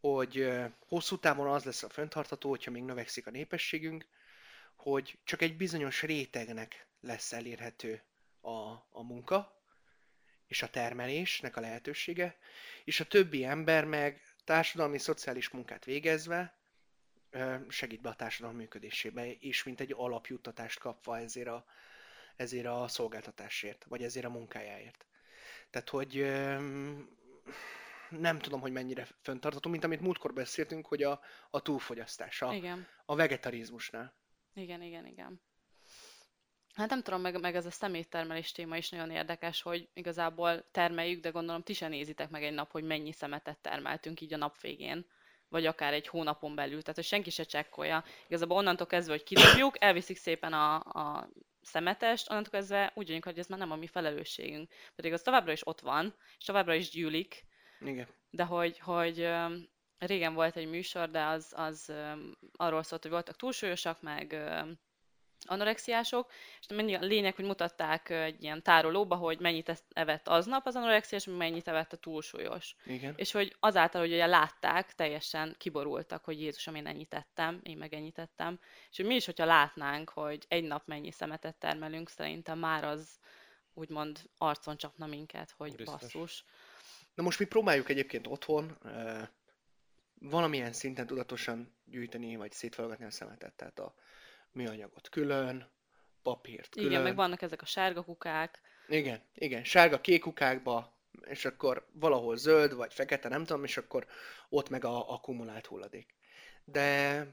hogy 0.00 0.50
hosszú 0.78 1.18
távon 1.18 1.48
az 1.48 1.64
lesz 1.64 1.82
a 1.82 1.88
fenntartható, 1.88 2.48
hogyha 2.48 2.70
még 2.70 2.82
növekszik 2.82 3.26
a 3.26 3.30
népességünk, 3.30 4.06
hogy 4.76 5.18
csak 5.24 5.42
egy 5.42 5.56
bizonyos 5.56 6.02
rétegnek 6.02 6.86
lesz 7.00 7.32
elérhető 7.32 8.02
a, 8.40 8.50
a 8.90 9.02
munka, 9.02 9.61
és 10.52 10.62
a 10.62 10.70
termelésnek 10.70 11.56
a 11.56 11.60
lehetősége, 11.60 12.36
és 12.84 13.00
a 13.00 13.04
többi 13.04 13.44
ember 13.44 13.84
meg 13.84 14.22
társadalmi, 14.44 14.98
szociális 14.98 15.48
munkát 15.48 15.84
végezve 15.84 16.58
segít 17.68 18.00
be 18.00 18.08
a 18.08 18.14
társadalom 18.14 18.56
működésébe, 18.56 19.32
és 19.32 19.62
mint 19.62 19.80
egy 19.80 19.94
alapjuttatást 19.96 20.78
kapva 20.78 21.18
ezért 21.18 21.48
a, 21.48 21.64
ezért 22.36 22.66
a 22.66 22.88
szolgáltatásért, 22.88 23.84
vagy 23.88 24.02
ezért 24.02 24.26
a 24.26 24.30
munkájáért. 24.30 25.06
Tehát, 25.70 25.88
hogy 25.88 26.14
nem 28.08 28.38
tudom, 28.38 28.60
hogy 28.60 28.72
mennyire 28.72 29.08
föntartható, 29.22 29.70
mint 29.70 29.84
amit 29.84 30.00
múltkor 30.00 30.32
beszéltünk, 30.32 30.86
hogy 30.86 31.02
a, 31.02 31.20
a 31.50 31.60
túlfogyasztás, 31.60 32.42
a, 32.42 32.54
Igen. 32.54 32.86
a 33.04 33.14
vegetarizmusnál. 33.14 34.14
Igen, 34.54 34.82
igen, 34.82 35.06
igen. 35.06 35.40
Hát 36.74 36.90
nem 36.90 37.02
tudom, 37.02 37.20
meg, 37.20 37.40
meg 37.40 37.54
ez 37.54 37.66
a 37.66 37.70
szeméttermelés 37.70 38.52
téma 38.52 38.76
is 38.76 38.88
nagyon 38.88 39.10
érdekes, 39.10 39.62
hogy 39.62 39.88
igazából 39.94 40.70
termeljük, 40.70 41.22
de 41.22 41.30
gondolom 41.30 41.62
ti 41.62 41.72
se 41.72 41.88
nézitek 41.88 42.30
meg 42.30 42.44
egy 42.44 42.52
nap, 42.52 42.70
hogy 42.70 42.84
mennyi 42.84 43.12
szemetet 43.12 43.58
termeltünk 43.58 44.20
így 44.20 44.34
a 44.34 44.36
nap 44.36 44.60
végén, 44.60 45.06
vagy 45.48 45.66
akár 45.66 45.92
egy 45.92 46.06
hónapon 46.06 46.54
belül, 46.54 46.80
tehát 46.80 46.94
hogy 46.94 47.04
senki 47.04 47.30
se 47.30 47.42
csekkolja. 47.42 48.04
Igazából 48.26 48.56
onnantól 48.56 48.86
kezdve, 48.86 49.12
hogy 49.12 49.22
kidobjuk, 49.22 49.82
elviszik 49.82 50.16
szépen 50.16 50.52
a, 50.52 50.74
a 50.74 51.28
szemetest, 51.62 52.30
onnantól 52.30 52.52
kezdve 52.52 52.92
úgy 52.94 53.06
jönjük, 53.06 53.24
hogy 53.24 53.38
ez 53.38 53.46
már 53.46 53.58
nem 53.58 53.70
a 53.70 53.76
mi 53.76 53.86
felelősségünk. 53.86 54.72
Pedig 54.94 55.12
az 55.12 55.22
továbbra 55.22 55.52
is 55.52 55.66
ott 55.66 55.80
van, 55.80 56.14
és 56.38 56.44
továbbra 56.44 56.74
is 56.74 56.90
gyűlik, 56.90 57.44
Igen. 57.80 58.08
de 58.30 58.44
hogy, 58.44 58.78
hogy 58.78 59.28
régen 59.98 60.34
volt 60.34 60.56
egy 60.56 60.68
műsor, 60.68 61.10
de 61.10 61.24
az, 61.24 61.52
az 61.56 61.92
arról 62.52 62.82
szólt, 62.82 63.02
hogy 63.02 63.10
voltak 63.10 63.36
túlsúlyosak, 63.36 64.02
meg 64.02 64.36
anorexiások, 65.48 66.30
és 66.60 66.66
mennyi 66.66 66.94
a 66.94 67.00
lényeg, 67.00 67.34
hogy 67.34 67.44
mutatták 67.44 68.10
egy 68.10 68.42
ilyen 68.42 68.62
tárolóba, 68.62 69.16
hogy 69.16 69.40
mennyit 69.40 69.68
esz- 69.68 69.84
evett 69.92 70.28
aznap 70.28 70.66
az 70.66 70.76
anorexiás, 70.76 71.24
mennyit 71.24 71.68
evett 71.68 71.92
a 71.92 71.96
túlsúlyos. 71.96 72.76
Igen. 72.84 73.12
És 73.16 73.32
hogy 73.32 73.56
azáltal, 73.60 74.00
hogy 74.00 74.12
ugye 74.12 74.26
látták, 74.26 74.94
teljesen 74.94 75.54
kiborultak, 75.58 76.24
hogy 76.24 76.40
Jézusom, 76.40 76.74
én 76.74 76.86
ennyit 76.86 77.14
ettem, 77.14 77.60
én 77.62 77.76
meg 77.76 77.94
ennyit 77.94 78.18
ettem. 78.18 78.58
És 78.90 78.96
hogy 78.96 79.06
mi 79.06 79.14
is, 79.14 79.24
hogyha 79.24 79.44
látnánk, 79.44 80.10
hogy 80.10 80.44
egy 80.48 80.64
nap 80.64 80.86
mennyi 80.86 81.10
szemetet 81.10 81.56
termelünk, 81.56 82.08
szerintem 82.08 82.58
már 82.58 82.84
az 82.84 83.18
úgymond 83.74 84.20
arcon 84.38 84.76
csapna 84.76 85.06
minket, 85.06 85.50
hogy 85.56 85.76
Biztos. 85.76 86.00
basszus. 86.00 86.44
Na 87.14 87.22
most 87.22 87.38
mi 87.38 87.44
próbáljuk 87.44 87.88
egyébként 87.88 88.26
otthon 88.26 88.78
valamilyen 90.14 90.72
szinten 90.72 91.06
tudatosan 91.06 91.74
gyűjteni, 91.84 92.36
vagy 92.36 92.52
szétfelgatni 92.52 93.04
a 93.04 93.10
szemetet, 93.10 93.52
tehát 93.52 93.78
a 93.78 93.94
műanyagot 94.52 95.08
külön, 95.08 95.70
papírt 96.22 96.68
külön. 96.68 96.90
Igen, 96.90 97.02
meg 97.02 97.14
vannak 97.14 97.42
ezek 97.42 97.62
a 97.62 97.66
sárga 97.66 98.04
kukák, 98.04 98.60
Igen, 98.88 99.22
igen, 99.34 99.64
sárga 99.64 100.00
kék 100.00 100.20
kukákba, 100.20 100.96
és 101.20 101.44
akkor 101.44 101.86
valahol 101.92 102.36
zöld 102.36 102.74
vagy 102.74 102.94
fekete, 102.94 103.28
nem 103.28 103.44
tudom, 103.44 103.64
és 103.64 103.76
akkor 103.76 104.06
ott 104.48 104.68
meg 104.68 104.84
a 104.84 105.12
akkumulált 105.12 105.66
hulladék. 105.66 106.14
De 106.64 107.26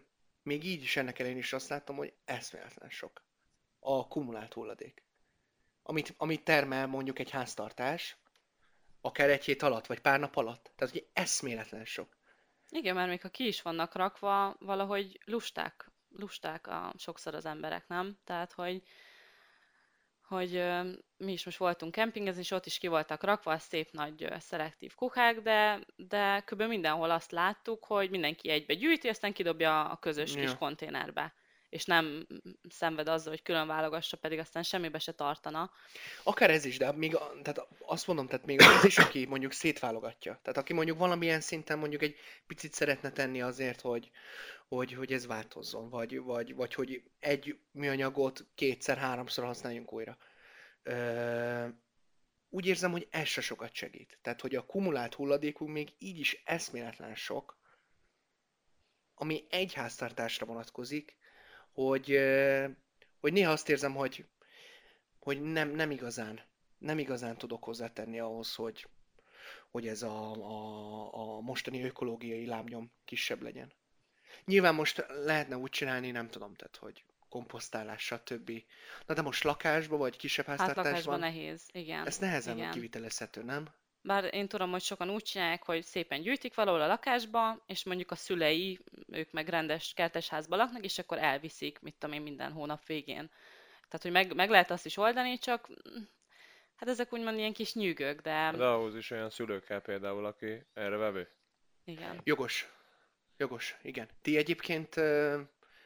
még 0.43 0.63
így 0.63 0.81
is 0.81 0.97
ennek 0.97 1.19
ellenére 1.19 1.39
is 1.39 1.53
azt 1.53 1.69
látom, 1.69 1.95
hogy 1.95 2.13
eszméletlen 2.25 2.89
sok 2.89 3.23
a 3.79 3.91
akkumulált 3.91 4.53
hulladék. 4.53 5.03
Amit, 5.83 6.13
amit 6.17 6.43
termel 6.43 6.87
mondjuk 6.87 7.19
egy 7.19 7.29
háztartás, 7.29 8.17
akár 9.01 9.29
egy 9.29 9.45
hét 9.45 9.61
alatt, 9.61 9.85
vagy 9.85 9.99
pár 9.99 10.19
nap 10.19 10.35
alatt. 10.35 10.71
Tehát, 10.75 10.93
hogy 10.93 11.07
eszméletlen 11.13 11.85
sok. 11.85 12.17
Igen, 12.69 12.95
mert 12.95 13.09
még 13.09 13.21
ha 13.21 13.29
ki 13.29 13.47
is 13.47 13.61
vannak 13.61 13.95
rakva, 13.95 14.55
valahogy 14.59 15.19
lusták, 15.25 15.91
lusták 16.17 16.67
a, 16.67 16.93
sokszor 16.97 17.35
az 17.35 17.45
emberek, 17.45 17.87
nem? 17.87 18.17
Tehát, 18.23 18.51
hogy, 18.51 18.81
hogy 20.27 20.55
ö, 20.55 20.91
mi 21.17 21.31
is 21.31 21.45
most 21.45 21.57
voltunk 21.57 21.91
kempingezni, 21.91 22.41
és 22.41 22.51
ott 22.51 22.65
is 22.65 22.77
ki 22.77 22.87
voltak 22.87 23.23
rakva 23.23 23.51
a 23.51 23.57
szép 23.59 23.91
nagy 23.91 24.23
ö, 24.23 24.35
szelektív 24.39 24.95
kuhák, 24.95 25.39
de, 25.41 25.79
de 25.95 26.43
kb. 26.45 26.61
mindenhol 26.61 27.11
azt 27.11 27.31
láttuk, 27.31 27.85
hogy 27.85 28.09
mindenki 28.09 28.49
egybe 28.49 28.73
gyűjti, 28.73 29.07
aztán 29.07 29.33
kidobja 29.33 29.89
a 29.89 29.97
közös 29.97 30.33
kis 30.33 30.43
Ja. 30.43 30.57
konténerbe. 30.57 31.33
és 31.69 31.85
nem 31.85 32.27
szenved 32.69 33.07
azzal, 33.07 33.31
hogy 33.31 33.41
külön 33.41 33.67
válogassa, 33.67 34.17
pedig 34.17 34.39
aztán 34.39 34.63
semmibe 34.63 34.99
se 34.99 35.11
tartana. 35.11 35.71
Akár 36.23 36.49
ez 36.49 36.65
is, 36.65 36.77
de 36.77 36.91
még, 36.91 37.11
tehát 37.41 37.67
azt 37.85 38.07
mondom, 38.07 38.27
tehát 38.27 38.45
még 38.45 38.61
az 38.61 38.85
is, 38.85 38.97
aki 38.97 39.25
mondjuk 39.25 39.51
szétválogatja. 39.51 40.39
Tehát 40.41 40.57
aki 40.57 40.73
mondjuk 40.73 40.97
valamilyen 40.97 41.41
szinten 41.41 41.79
mondjuk 41.79 42.01
egy 42.01 42.15
picit 42.47 42.73
szeretne 42.73 43.11
tenni 43.11 43.41
azért, 43.41 43.81
hogy, 43.81 44.09
hogy, 44.69 44.93
hogy 44.93 45.13
ez 45.13 45.25
változzon, 45.25 45.89
vagy, 45.89 46.19
vagy, 46.19 46.55
vagy 46.55 46.73
hogy 46.73 47.03
egy 47.19 47.59
műanyagot 47.71 48.45
kétszer, 48.55 48.97
háromszor 48.97 49.45
használjunk 49.45 49.93
újra. 49.93 50.17
Ö, 50.83 51.67
úgy 52.49 52.65
érzem, 52.65 52.91
hogy 52.91 53.07
ez 53.11 53.27
se 53.27 53.41
sokat 53.41 53.73
segít. 53.73 54.19
Tehát, 54.21 54.41
hogy 54.41 54.55
a 54.55 54.65
kumulált 54.65 55.13
hulladékunk 55.13 55.71
még 55.71 55.93
így 55.97 56.19
is 56.19 56.41
eszméletlen 56.45 57.15
sok, 57.15 57.57
ami 59.15 59.45
egy 59.49 59.73
háztartásra 59.73 60.45
vonatkozik, 60.45 61.17
hogy, 61.71 62.19
hogy 63.19 63.33
néha 63.33 63.51
azt 63.51 63.69
érzem, 63.69 63.95
hogy, 63.95 64.25
hogy 65.19 65.41
nem, 65.41 65.69
nem 65.69 65.91
igazán, 65.91 66.41
nem 66.77 66.99
igazán 66.99 67.37
tudok 67.37 67.63
hozzátenni 67.63 68.19
ahhoz, 68.19 68.55
hogy, 68.55 68.87
hogy 69.69 69.87
ez 69.87 70.01
a, 70.01 70.33
a, 70.33 71.13
a 71.13 71.39
mostani 71.41 71.83
ökológiai 71.83 72.45
lábnyom 72.45 72.91
kisebb 73.05 73.41
legyen. 73.41 73.73
Nyilván 74.45 74.75
most 74.75 75.05
lehetne 75.23 75.57
úgy 75.57 75.69
csinálni, 75.69 76.11
nem 76.11 76.29
tudom, 76.29 76.53
tehát, 76.55 76.77
hogy 76.77 77.03
komposztálás, 77.29 78.03
stb. 78.03 78.51
Na 79.05 79.13
de 79.13 79.21
most 79.21 79.43
lakásba, 79.43 79.97
vagy 79.97 80.17
kisebb 80.17 80.45
háztartásban... 80.45 80.83
Hát 80.85 80.93
lakásban 80.93 81.19
nehéz, 81.19 81.67
igen. 81.71 82.05
Ez 82.05 82.17
nehezen 82.17 82.57
igen. 82.57 82.71
kivitelezhető, 82.71 83.43
nem? 83.43 83.67
Bár 84.01 84.33
én 84.33 84.47
tudom, 84.47 84.71
hogy 84.71 84.81
sokan 84.81 85.09
úgy 85.09 85.23
csinálják, 85.23 85.63
hogy 85.63 85.83
szépen 85.83 86.21
gyűjtik 86.21 86.55
valahol 86.55 86.81
a 86.81 86.87
lakásba, 86.87 87.63
és 87.65 87.83
mondjuk 87.83 88.11
a 88.11 88.15
szülei, 88.15 88.79
ők 89.07 89.31
meg 89.31 89.47
rendes 89.47 89.93
kertesházba 89.93 90.55
laknak, 90.55 90.83
és 90.83 90.99
akkor 90.99 91.17
elviszik, 91.17 91.79
mit 91.79 91.95
tudom 91.97 92.15
én, 92.15 92.21
minden 92.21 92.51
hónap 92.51 92.85
végén. 92.85 93.29
Tehát, 93.87 94.01
hogy 94.01 94.11
meg, 94.11 94.35
meg 94.35 94.49
lehet 94.49 94.71
azt 94.71 94.85
is 94.85 94.97
oldani, 94.97 95.37
csak 95.37 95.69
hát 96.75 96.89
ezek 96.89 97.13
úgymond 97.13 97.37
ilyen 97.37 97.53
kis 97.53 97.73
nyűgök, 97.73 98.21
de... 98.21 98.51
De 98.55 98.65
ahhoz 98.65 98.95
is 98.95 99.11
olyan 99.11 99.29
szülő 99.29 99.59
kell 99.59 99.81
például, 99.81 100.25
aki 100.25 100.65
erre 100.73 100.95
vevő. 100.95 101.29
Igen. 101.83 102.21
Jogos. 102.23 102.69
Jogos, 103.39 103.77
igen. 103.81 104.07
Ti 104.21 104.37
egyébként 104.37 104.95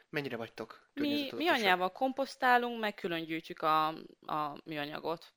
mennyire 0.08 0.36
vagytok 0.36 0.90
Mi, 0.94 1.30
mi 1.32 1.48
anyával 1.48 1.92
komposztálunk, 1.92 2.80
meg 2.80 2.94
külön 2.94 3.24
gyűjtjük 3.24 3.62
a, 3.62 3.86
a 4.20 4.60
műanyagot. 4.64 5.32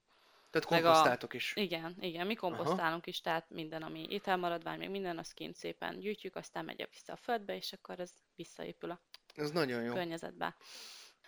Tehát 0.50 0.68
komposztáltok 0.68 1.34
a... 1.34 1.36
is? 1.36 1.54
Igen, 1.56 1.96
igen, 2.00 2.28
mi 2.28 2.36
komposztálunk 2.36 3.02
Aha. 3.02 3.02
is, 3.04 3.22
tehát 3.22 3.50
minden, 3.50 3.84
ami 3.84 4.06
ételmaradvány, 4.10 4.78
meg 4.78 4.90
minden, 4.90 5.18
azt 5.18 5.34
kint 5.34 5.56
szépen 5.56 6.00
gyűjtjük, 6.00 6.36
aztán 6.36 6.66
megy 6.66 6.88
vissza 6.92 7.14
a 7.14 7.16
földbe, 7.16 7.56
és 7.56 7.74
akkor 7.74 8.00
ez 8.00 8.12
visszaépül 8.36 8.92
a 8.92 9.02
ez 9.36 9.52
nagyon 9.52 9.84
jó. 9.84 9.94
környezetbe. 9.94 10.56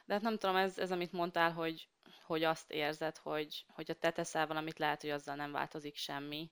De 0.05 0.13
hát 0.13 0.23
nem 0.23 0.37
tudom, 0.37 0.55
ez, 0.55 0.77
ez 0.77 0.91
amit 0.91 1.11
mondtál, 1.11 1.51
hogy, 1.51 1.89
hogy 2.25 2.43
azt 2.43 2.71
érzed, 2.71 3.17
hogy, 3.17 3.65
hogy 3.67 3.91
a 3.91 3.93
te 3.93 4.11
teszel 4.11 4.47
valamit, 4.47 4.79
lehet, 4.79 5.01
hogy 5.01 5.09
azzal 5.09 5.35
nem 5.35 5.51
változik 5.51 5.95
semmi. 5.95 6.51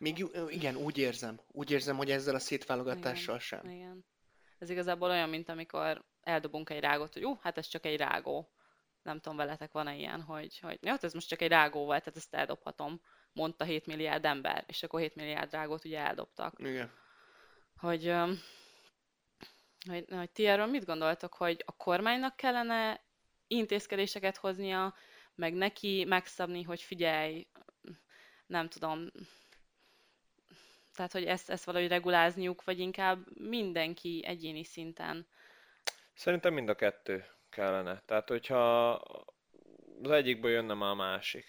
Még 0.00 0.26
igen, 0.48 0.76
úgy 0.76 0.98
érzem. 0.98 1.40
Úgy 1.46 1.70
érzem, 1.70 1.96
hogy 1.96 2.10
ezzel 2.10 2.34
a 2.34 2.38
szétválogatással 2.38 3.34
igen, 3.34 3.46
sem. 3.46 3.70
Igen. 3.70 4.04
Ez 4.58 4.70
igazából 4.70 5.10
olyan, 5.10 5.28
mint 5.28 5.48
amikor 5.48 6.04
eldobunk 6.20 6.70
egy 6.70 6.80
rágot, 6.80 7.12
hogy 7.12 7.22
jó, 7.22 7.38
hát 7.40 7.58
ez 7.58 7.66
csak 7.66 7.86
egy 7.86 7.96
rágó 7.96 8.50
nem 9.02 9.20
tudom, 9.20 9.36
veletek 9.36 9.72
van-e 9.72 9.96
ilyen, 9.96 10.22
hogy, 10.22 10.58
hogy 10.58 10.78
jó, 10.80 10.90
hát 10.90 11.04
ez 11.04 11.12
most 11.12 11.28
csak 11.28 11.40
egy 11.40 11.48
rágó 11.48 11.84
volt, 11.84 11.98
tehát 11.98 12.18
ezt 12.18 12.34
eldobhatom, 12.34 13.00
mondta 13.32 13.64
7 13.64 13.86
milliárd 13.86 14.24
ember, 14.24 14.64
és 14.66 14.82
akkor 14.82 15.00
7 15.00 15.14
milliárd 15.14 15.52
rágót 15.52 15.84
ugye 15.84 15.98
eldobtak. 15.98 16.54
Igen. 16.58 16.90
Hogy, 17.76 18.14
hogy, 19.88 20.04
hogy 20.08 20.30
ti 20.30 20.46
erről 20.46 20.66
mit 20.66 20.84
gondoltok, 20.84 21.34
hogy 21.34 21.62
a 21.66 21.72
kormánynak 21.72 22.36
kellene 22.36 23.04
intézkedéseket 23.46 24.36
hoznia, 24.36 24.94
meg 25.34 25.54
neki 25.54 26.04
megszabni, 26.04 26.62
hogy 26.62 26.82
figyelj, 26.82 27.46
nem 28.46 28.68
tudom, 28.68 29.10
tehát, 31.00 31.14
hogy 31.14 31.24
ezt, 31.24 31.50
ezt 31.50 31.64
valahogy 31.64 31.88
regulázniuk, 31.88 32.64
vagy 32.64 32.78
inkább 32.78 33.18
mindenki 33.34 34.22
egyéni 34.26 34.64
szinten? 34.64 35.26
Szerintem 36.14 36.54
mind 36.54 36.68
a 36.68 36.74
kettő 36.74 37.24
kellene. 37.48 38.02
Tehát, 38.06 38.28
hogyha 38.28 38.90
az 40.02 40.10
egyikből 40.10 40.50
jönne 40.50 40.74
már 40.74 40.90
a 40.90 40.94
másik. 40.94 41.44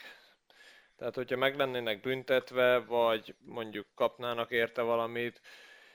Tehát, 0.95 1.15
hogyha 1.15 1.37
meg 1.37 1.55
lennének 1.57 2.01
büntetve, 2.01 2.77
vagy 2.77 3.35
mondjuk 3.39 3.87
kapnának 3.95 4.51
érte 4.51 4.81
valamit, 4.81 5.41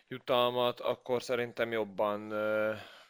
jutalmat, 0.08 0.80
akkor 0.80 1.22
szerintem 1.22 1.72
jobban 1.72 2.34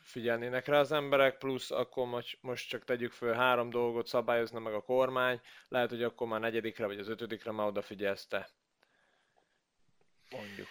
figyelnének 0.03 0.67
rá 0.67 0.79
az 0.79 0.93
emberek, 0.93 1.39
plusz 1.39 1.71
akkor 1.71 2.25
most, 2.41 2.69
csak 2.69 2.85
tegyük 2.85 3.13
föl 3.13 3.33
három 3.33 3.71
dolgot 3.71 4.07
szabályozna 4.07 4.59
meg 4.59 4.75
a 4.75 4.83
kormány, 4.83 5.41
lehet, 5.69 5.91
hogy 5.91 6.03
akkor 6.03 6.27
már 6.27 6.41
negyedikre 6.41 6.87
vagy 6.87 6.99
az 6.99 7.09
ötödikre 7.09 7.53
már 7.53 7.67
odafigyelsz 7.67 8.27
te. 8.27 8.49
Mondjuk. 10.31 10.69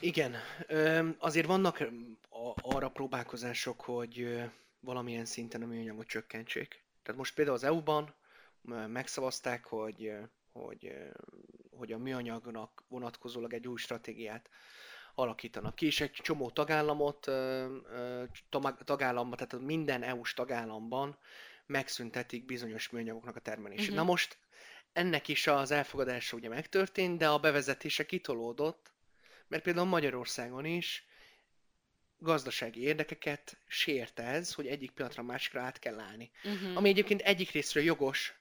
Igen, 0.00 0.36
azért 1.18 1.46
vannak 1.46 1.88
arra 2.60 2.88
próbálkozások, 2.88 3.80
hogy 3.80 4.42
valamilyen 4.80 5.24
szinten 5.24 5.62
a 5.62 5.66
műanyagot 5.66 6.06
csökkentsék. 6.06 6.84
Tehát 7.02 7.20
most 7.20 7.34
például 7.34 7.56
az 7.56 7.64
EU-ban 7.64 8.14
megszavazták, 8.86 9.64
hogy, 9.64 10.12
hogy, 10.52 10.92
hogy 11.70 11.92
a 11.92 11.98
műanyagnak 11.98 12.84
vonatkozólag 12.88 13.52
egy 13.52 13.68
új 13.68 13.76
stratégiát 13.76 14.50
alakítanak 15.14 15.74
ki, 15.74 15.86
és 15.86 16.00
egy 16.00 16.10
csomó 16.10 16.50
tagállamot, 16.50 17.30
tagállamban, 18.84 19.38
tehát 19.38 19.64
minden 19.64 20.02
EU-s 20.02 20.34
tagállamban 20.34 21.18
megszüntetik 21.66 22.44
bizonyos 22.44 22.88
műanyagoknak 22.90 23.36
a 23.36 23.40
termelését. 23.40 23.84
Uh-huh. 23.84 24.04
Na 24.04 24.04
most 24.04 24.38
ennek 24.96 25.28
is 25.28 25.46
az 25.46 25.70
elfogadása 25.70 26.36
ugye 26.36 26.48
megtörtént, 26.48 27.18
de 27.18 27.28
a 27.28 27.38
bevezetése 27.38 28.06
kitolódott, 28.06 28.92
mert 29.48 29.62
például 29.62 29.86
Magyarországon 29.86 30.64
is 30.64 31.06
gazdasági 32.18 32.80
érdekeket 32.80 33.58
sért 33.66 34.20
ez, 34.20 34.54
hogy 34.54 34.66
egyik 34.66 34.90
pillanatra 34.90 35.22
másikra 35.22 35.60
át 35.60 35.78
kell 35.78 36.00
állni. 36.00 36.30
Uh-huh. 36.44 36.76
Ami 36.76 36.88
egyébként 36.88 37.20
egyik 37.20 37.50
részről 37.50 37.84
jogos, 37.84 38.34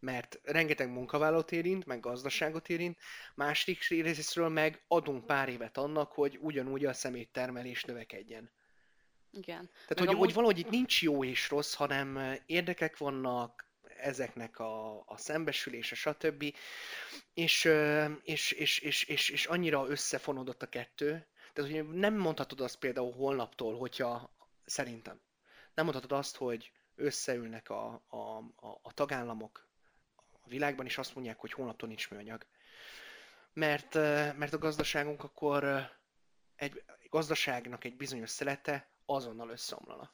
mert 0.00 0.40
rengeteg 0.42 0.90
munkavállalót 0.90 1.52
érint, 1.52 1.86
meg 1.86 2.00
gazdaságot 2.00 2.68
érint, 2.68 2.98
másik 3.34 3.88
részről 3.88 4.48
meg 4.48 4.84
adunk 4.88 5.26
pár 5.26 5.48
évet 5.48 5.76
annak, 5.76 6.12
hogy 6.12 6.38
ugyanúgy 6.40 6.84
a 6.84 6.92
szeméttermelés 6.92 7.84
növekedjen. 7.84 8.50
Igen. 9.30 9.70
Tehát, 9.72 9.98
hogy, 9.98 10.08
amúgy... 10.08 10.18
hogy 10.18 10.34
valahogy 10.34 10.58
itt 10.58 10.70
nincs 10.70 11.02
jó 11.02 11.24
és 11.24 11.50
rossz, 11.50 11.74
hanem 11.74 12.36
érdekek 12.46 12.96
vannak, 12.96 13.67
ezeknek 14.00 14.58
a, 14.58 15.02
a 15.06 15.16
szembesülése, 15.16 15.94
stb. 15.94 16.54
És, 17.34 17.64
és, 18.22 18.52
és, 18.52 18.78
és, 18.78 19.02
és, 19.02 19.28
és 19.28 19.46
annyira 19.46 19.88
összefonódott 19.88 20.62
a 20.62 20.68
kettő, 20.68 21.26
tehát, 21.52 21.70
hogy 21.70 21.88
nem 21.88 22.14
mondhatod 22.14 22.60
azt 22.60 22.78
például 22.78 23.12
holnaptól, 23.12 23.78
hogyha 23.78 24.36
szerintem 24.64 25.20
nem 25.74 25.84
mondhatod 25.84 26.18
azt, 26.18 26.36
hogy 26.36 26.72
összeülnek 26.94 27.70
a, 27.70 28.04
a, 28.06 28.16
a, 28.38 28.78
a 28.82 28.92
tagállamok 28.92 29.68
a 30.42 30.48
világban, 30.48 30.86
és 30.86 30.98
azt 30.98 31.14
mondják, 31.14 31.38
hogy 31.38 31.52
holnaptól 31.52 31.88
nincs 31.88 32.10
műanyag. 32.10 32.46
Mert, 33.52 33.94
mert 34.34 34.52
a 34.52 34.58
gazdaságunk 34.58 35.24
akkor 35.24 35.90
egy 36.56 36.82
gazdaságnak 37.10 37.84
egy 37.84 37.96
bizonyos 37.96 38.30
szelete 38.30 38.90
azonnal 39.06 39.50
összeomlana. 39.50 40.12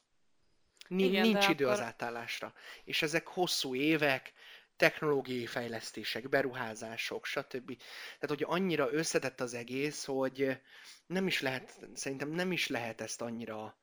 Igen, 0.88 1.26
nincs 1.26 1.48
idő 1.48 1.64
akkor... 1.64 1.76
az 1.76 1.84
átállásra. 1.84 2.54
És 2.84 3.02
ezek 3.02 3.26
hosszú 3.26 3.74
évek, 3.74 4.32
technológiai 4.76 5.46
fejlesztések, 5.46 6.28
beruházások, 6.28 7.26
stb. 7.26 7.76
Tehát, 8.18 8.28
hogy 8.28 8.44
annyira 8.46 8.92
összetett 8.92 9.40
az 9.40 9.54
egész, 9.54 10.04
hogy 10.04 10.60
nem 11.06 11.26
is 11.26 11.40
lehet, 11.40 11.78
szerintem 11.94 12.30
nem 12.30 12.52
is 12.52 12.66
lehet 12.68 13.00
ezt 13.00 13.22
annyira 13.22 13.76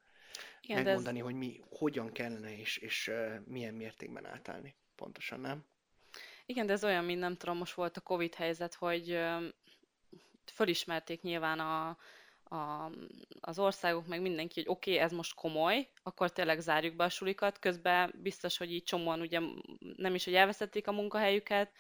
Igen, 0.62 0.84
megmondani, 0.84 1.20
ez... 1.20 1.26
hogy 1.26 1.36
mi 1.36 1.62
hogyan 1.70 2.12
kellene 2.12 2.58
és, 2.58 2.78
és 2.78 3.12
milyen 3.46 3.74
mértékben 3.74 4.26
átállni. 4.26 4.76
Pontosan, 4.96 5.40
nem? 5.40 5.66
Igen, 6.46 6.66
de 6.66 6.74
ez 6.74 6.84
olyan, 6.84 7.06
mint 7.06 7.20
nem 7.20 7.38
tudom, 7.38 7.58
most 7.58 7.74
volt 7.74 7.98
a 7.98 8.02
Covid 8.02 8.34
helyzet, 8.34 8.74
hogy 8.74 9.20
fölismerték 10.54 11.22
nyilván 11.22 11.60
a, 11.60 11.98
a, 12.52 12.92
az 13.42 13.60
országok, 13.60 14.08
meg 14.08 14.22
mindenki, 14.22 14.60
hogy 14.60 14.70
oké, 14.70 14.92
okay, 14.92 15.04
ez 15.04 15.12
most 15.12 15.36
komoly, 15.36 15.90
akkor 16.04 16.32
tényleg 16.32 16.60
zárjuk 16.60 16.96
be 16.96 17.04
a 17.04 17.10
sulikat, 17.10 17.60
közben 17.60 18.14
biztos, 18.16 18.58
hogy 18.58 18.74
így 18.74 18.84
csomóan 18.84 19.22
ugye 19.22 19.40
nem 19.96 20.16
is, 20.16 20.24
hogy 20.24 20.36
elveszették 20.36 20.88
a 20.88 20.92
munkahelyüket, 20.92 21.72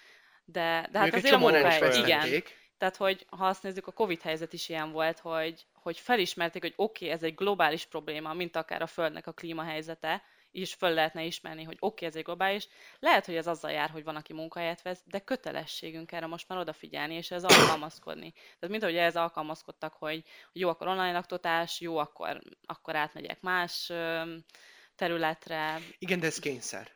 de, 0.45 0.87
de 0.91 0.99
hát 0.99 1.13
azért 1.13 1.33
a 1.33 1.37
munkahely, 1.37 1.97
igen. 1.97 2.43
Tehát, 2.77 2.95
hogy 2.95 3.25
ha 3.29 3.47
azt 3.47 3.63
nézzük, 3.63 3.87
a 3.87 3.91
Covid 3.91 4.21
helyzet 4.21 4.53
is 4.53 4.69
ilyen 4.69 4.91
volt, 4.91 5.19
hogy, 5.19 5.65
hogy 5.73 5.99
felismerték, 5.99 6.61
hogy 6.61 6.73
oké, 6.75 7.05
okay, 7.05 7.17
ez 7.17 7.23
egy 7.23 7.35
globális 7.35 7.85
probléma, 7.85 8.33
mint 8.33 8.55
akár 8.55 8.81
a 8.81 8.87
Földnek 8.87 9.27
a 9.27 9.31
klímahelyzete, 9.31 10.23
is 10.51 10.73
föl 10.73 10.93
lehetne 10.93 11.23
ismerni, 11.23 11.63
hogy 11.63 11.77
oké, 11.79 11.85
okay, 11.85 12.07
ez 12.07 12.15
egy 12.15 12.23
globális. 12.23 12.67
Lehet, 12.99 13.25
hogy 13.25 13.35
ez 13.35 13.47
azzal 13.47 13.71
jár, 13.71 13.89
hogy 13.89 14.03
van, 14.03 14.15
aki 14.15 14.33
munkahelyet 14.33 14.81
vesz, 14.81 15.01
de 15.05 15.19
kötelességünk 15.19 16.11
erre 16.11 16.25
most 16.25 16.47
már 16.47 16.59
odafigyelni, 16.59 17.15
és 17.15 17.31
ez 17.31 17.43
alkalmazkodni. 17.43 18.31
Tehát 18.31 18.69
mint 18.69 18.83
ahogy 18.83 18.95
ez 18.95 19.15
alkalmazkodtak, 19.15 19.93
hogy 19.93 20.23
jó, 20.53 20.69
akkor 20.69 20.87
online 20.87 21.11
laktatás, 21.11 21.79
jó, 21.79 21.97
akkor, 21.97 22.41
akkor 22.65 22.95
átmegyek 22.95 23.41
más 23.41 23.91
területre. 24.95 25.79
Igen, 25.97 26.19
de 26.19 26.25
ez 26.25 26.39
kényszer. 26.39 26.91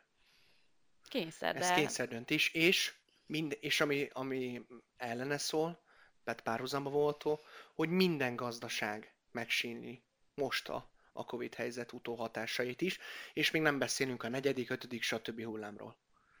Kényszer, 1.08 1.56
Ez 1.56 1.68
de... 1.68 1.74
kényszer 1.74 2.08
döntés, 2.08 2.54
és, 2.54 2.94
mind, 3.26 3.56
és 3.60 3.80
ami, 3.80 4.08
ami 4.12 4.62
ellene 4.96 5.38
szól, 5.38 5.84
tehát 6.24 6.40
párhuzamba 6.40 6.90
voltó, 6.90 7.40
hogy 7.74 7.88
minden 7.88 8.36
gazdaság 8.36 9.14
megsínli 9.30 10.02
most 10.34 10.68
a, 10.68 10.90
a 11.16 11.24
Covid 11.24 11.54
helyzet 11.54 11.92
utóhatásait 11.92 12.80
is, 12.80 12.98
és 13.32 13.50
még 13.50 13.62
nem 13.62 13.78
beszélünk 13.78 14.22
a 14.22 14.28
negyedik, 14.28 14.70
ötödik, 14.70 15.02
stb. 15.02 15.44
hullámról. 15.44 15.96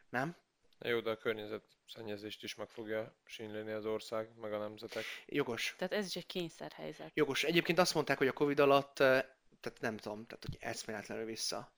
Nem? 0.08 0.36
Jó, 0.78 1.00
de 1.00 1.10
a 1.10 1.16
környezetszennyezést 1.16 2.42
is 2.42 2.54
meg 2.54 2.68
fogja 2.68 3.14
sínleni 3.24 3.72
az 3.72 3.86
ország, 3.86 4.28
meg 4.40 4.52
a 4.52 4.58
nemzetek. 4.58 5.04
Jogos. 5.26 5.74
Tehát 5.78 5.92
ez 5.92 6.06
is 6.06 6.16
egy 6.16 6.26
kényszerhelyzet. 6.26 7.10
Jogos. 7.14 7.44
Egyébként 7.44 7.78
azt 7.78 7.94
mondták, 7.94 8.18
hogy 8.18 8.28
a 8.28 8.32
Covid 8.32 8.60
alatt, 8.60 8.98
eh, 9.00 9.24
tehát 9.60 9.80
nem 9.80 9.96
tudom, 9.96 10.26
tehát 10.26 10.44
hogy 10.44 10.56
eszméletlenül 10.60 11.24
vissza, 11.24 11.72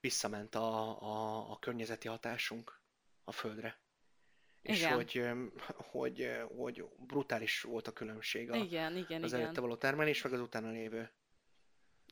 visszament 0.00 0.54
a, 0.54 1.02
a, 1.02 1.50
a 1.50 1.58
környezeti 1.58 2.08
hatásunk 2.08 2.80
a 3.24 3.32
Földre. 3.32 3.82
És 4.62 4.78
Igen. 4.78 4.94
hogy, 4.94 5.18
em, 5.18 5.52
hogy, 5.76 6.20
eh, 6.20 6.48
hogy 6.56 6.84
brutális 6.96 7.60
volt 7.60 7.86
a 7.88 7.92
különbség 7.92 8.50
a, 8.50 8.56
Igen, 8.56 8.96
igen, 8.96 9.22
az 9.22 9.32
igen. 9.32 9.44
előtte 9.44 9.60
való 9.60 9.76
termelés, 9.76 10.22
meg 10.22 10.32
az 10.32 10.40
utána 10.40 10.70
lévő. 10.70 11.12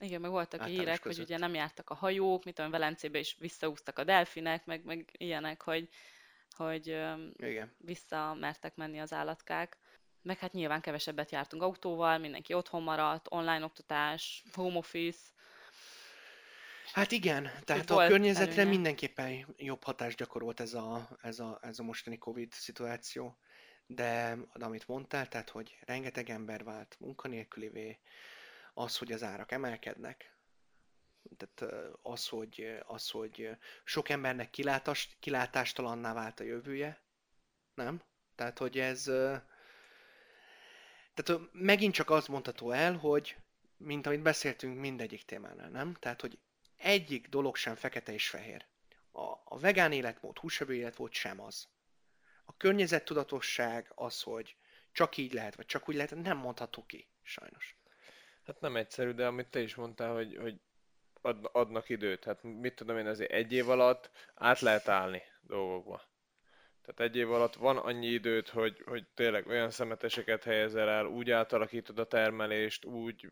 Igen, 0.03 0.21
meg 0.21 0.31
voltak 0.31 0.65
hírek, 0.65 1.03
hogy 1.03 1.11
között. 1.11 1.25
ugye 1.25 1.39
nem 1.39 1.55
jártak 1.55 1.91
a 1.91 1.95
hajók, 1.95 2.45
mit 2.45 2.55
tudom, 2.55 2.71
Velencébe 2.71 3.19
is 3.19 3.37
visszaúztak 3.39 3.99
a 3.99 4.05
delfinek, 4.05 4.67
meg, 4.67 4.85
meg 4.85 5.11
ilyenek, 5.13 5.63
hogy, 5.63 5.89
hogy 6.57 6.87
Igen. 7.37 7.75
vissza 7.79 8.37
mertek 8.41 8.77
menni 8.77 9.01
az 9.01 9.13
állatkák. 9.13 9.77
Meg 10.23 10.39
hát 10.39 10.53
nyilván 10.53 10.81
kevesebbet 10.81 11.31
jártunk 11.31 11.63
autóval, 11.63 12.19
mindenki 12.19 12.55
otthon 12.55 12.83
maradt, 12.83 13.27
online 13.31 13.65
oktatás, 13.65 14.45
home 14.53 14.77
office. 14.77 15.19
Hát 16.93 17.13
igen, 17.13 17.51
tehát 17.65 17.91
a 17.91 18.07
környezetre 18.07 18.53
előnye. 18.53 18.71
mindenképpen 18.71 19.55
jobb 19.57 19.83
hatást 19.83 20.17
gyakorolt 20.17 20.61
ez 20.61 20.75
a, 20.75 21.09
ez 21.21 21.39
a, 21.39 21.59
ez 21.63 21.79
a 21.79 21.83
mostani 21.83 22.19
Covid 22.19 22.53
szituáció. 22.53 23.39
De, 23.87 24.37
de 24.55 24.65
amit 24.65 24.89
mondtál, 24.89 25.29
tehát 25.29 25.51
hogy 25.51 25.79
rengeteg 25.81 26.31
ember 26.31 26.65
vált 26.65 26.97
munkanélkülivé, 26.99 27.99
az, 28.75 28.97
hogy 28.97 29.13
az 29.13 29.23
árak 29.23 29.53
emelkednek, 29.53 30.33
tehát 31.37 31.75
az, 32.03 32.29
hogy, 32.29 32.79
az, 32.87 33.11
hogy 33.11 33.51
sok 33.85 34.09
embernek 34.09 34.51
kilátás, 34.51 35.17
kilátástalanná 35.21 36.13
vált 36.13 36.41
a 36.41 36.45
jövője, 36.45 37.03
nem? 37.75 38.03
Tehát, 38.35 38.59
hogy 38.59 38.79
ez... 38.79 39.03
Tehát 41.15 41.43
megint 41.53 41.95
csak 41.95 42.11
az 42.11 42.27
mondható 42.27 42.71
el, 42.71 42.97
hogy 42.97 43.37
mint 43.77 44.07
amit 44.07 44.23
beszéltünk 44.23 44.79
mindegyik 44.79 45.25
témánál, 45.25 45.69
nem? 45.69 45.95
Tehát, 45.95 46.21
hogy 46.21 46.39
egyik 46.77 47.29
dolog 47.29 47.57
sem 47.57 47.75
fekete 47.75 48.13
és 48.13 48.29
fehér. 48.29 48.67
A, 49.11 49.23
a 49.45 49.59
vegán 49.59 49.93
életmód, 49.93 50.39
húsevő 50.39 50.75
életmód 50.75 51.13
sem 51.13 51.41
az. 51.41 51.69
A 52.45 52.57
környezettudatosság 52.57 53.93
az, 53.95 54.23
hogy 54.23 54.57
csak 54.93 55.17
így 55.17 55.33
lehet, 55.33 55.55
vagy 55.55 55.67
csak 55.67 55.89
úgy 55.89 55.95
lehet, 55.95 56.15
nem 56.15 56.37
mondható 56.37 56.87
ki, 56.87 57.09
sajnos. 57.23 57.77
Hát 58.47 58.61
nem 58.61 58.77
egyszerű, 58.77 59.11
de 59.11 59.27
amit 59.27 59.49
te 59.49 59.61
is 59.61 59.75
mondtál, 59.75 60.15
hogy, 60.15 60.37
hogy 60.41 60.61
ad, 61.21 61.49
adnak 61.53 61.89
időt. 61.89 62.25
Hát 62.25 62.43
mit 62.43 62.75
tudom 62.75 62.99
én, 62.99 63.07
azért 63.07 63.31
egy 63.31 63.53
év 63.53 63.69
alatt 63.69 64.11
át 64.35 64.61
lehet 64.61 64.89
állni 64.89 65.23
dolgokba. 65.41 66.03
Tehát 66.83 67.01
egy 67.01 67.17
év 67.17 67.33
alatt 67.33 67.55
van 67.55 67.77
annyi 67.77 68.07
időt, 68.07 68.49
hogy, 68.49 68.83
hogy 68.87 69.07
tényleg 69.15 69.47
olyan 69.47 69.71
szemeteseket 69.71 70.45
helyezel 70.45 70.89
el, 70.89 71.07
úgy 71.07 71.31
átalakítod 71.31 71.99
a 71.99 72.07
termelést, 72.07 72.85
úgy, 72.85 73.31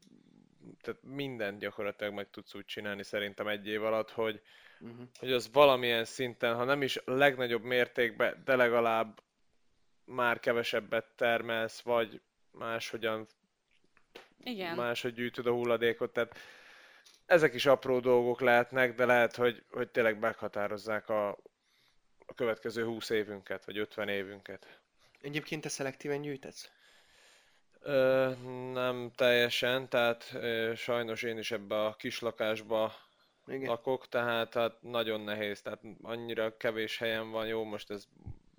tehát 0.81 1.03
mindent 1.03 1.59
gyakorlatilag 1.59 2.15
meg 2.15 2.31
tudsz 2.31 2.55
úgy 2.55 2.65
csinálni 2.65 3.03
szerintem 3.03 3.49
egy 3.49 3.67
év 3.67 3.85
alatt, 3.85 4.11
hogy, 4.11 4.43
Uh-huh. 4.83 5.07
hogy 5.19 5.33
az 5.33 5.51
valamilyen 5.53 6.05
szinten, 6.05 6.55
ha 6.55 6.65
nem 6.65 6.83
is 6.83 6.97
a 6.97 7.11
legnagyobb 7.13 7.63
mértékben, 7.63 8.43
de 8.45 8.57
legalább 8.57 9.23
már 10.05 10.41
kevesebbet 10.41 11.07
termelsz, 11.17 11.81
vagy 11.81 12.21
máshogyan 12.51 13.27
Igen, 14.45 14.75
máshogy 14.77 15.15
gyűjtöd 15.15 15.47
a 15.47 15.53
hulladékot, 15.53 16.13
tehát 16.13 16.37
ezek 17.27 17.55
is 17.55 17.67
apró 17.67 18.01
dolgok 18.01 18.41
lehetnek, 18.41 18.95
de 18.95 19.05
lehet, 19.05 19.37
hogy, 19.37 19.63
hogy 19.71 19.89
tényleg 19.89 20.19
meghatározzák 20.19 21.09
a, 21.09 21.29
a 22.27 22.35
következő 22.35 22.85
20 22.85 23.11
évünket, 23.11 23.65
vagy 23.65 23.79
50 23.79 24.09
évünket. 24.09 24.81
Egyébként 25.21 25.63
te 25.63 25.69
szelektíven 25.69 26.23
gyűjtesz? 26.23 26.71
Ö, 27.81 28.31
nem 28.73 29.11
teljesen, 29.15 29.89
tehát 29.89 30.31
ö, 30.35 30.73
sajnos 30.77 31.23
én 31.23 31.39
is 31.39 31.51
ebbe 31.51 31.85
a 31.85 31.95
kis 31.95 32.21
lakásba 32.21 32.95
Igen. 33.47 33.69
lakok, 33.69 34.09
tehát 34.09 34.55
hát 34.55 34.83
nagyon 34.83 35.21
nehéz, 35.21 35.63
tehát 35.63 35.81
annyira 36.03 36.57
kevés 36.57 36.99
helyen 36.99 37.31
van, 37.31 37.47
jó, 37.47 37.65
most 37.65 37.91
ez 37.91 38.05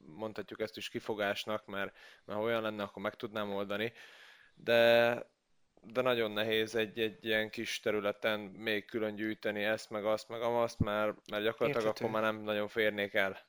mondhatjuk 0.05 0.59
ezt 0.59 0.77
is 0.77 0.89
kifogásnak, 0.89 1.65
mert, 1.65 1.95
mert 2.25 2.39
ha 2.39 2.45
olyan 2.45 2.61
lenne, 2.61 2.83
akkor 2.83 3.01
meg 3.01 3.15
tudnám 3.15 3.53
oldani, 3.53 3.93
de, 4.55 5.13
de 5.81 6.01
nagyon 6.01 6.31
nehéz 6.31 6.75
egy, 6.75 6.99
egy 6.99 7.25
ilyen 7.25 7.49
kis 7.49 7.79
területen 7.79 8.39
még 8.39 8.85
külön 8.85 9.15
gyűjteni 9.15 9.63
ezt, 9.63 9.89
meg 9.89 10.05
azt, 10.05 10.29
meg 10.29 10.41
azt, 10.41 10.79
mert, 10.79 11.29
mert 11.29 11.43
gyakorlatilag 11.43 11.85
Érthető. 11.85 12.05
akkor 12.05 12.21
már 12.21 12.33
nem 12.33 12.43
nagyon 12.43 12.67
férnék 12.67 13.13
el. 13.13 13.39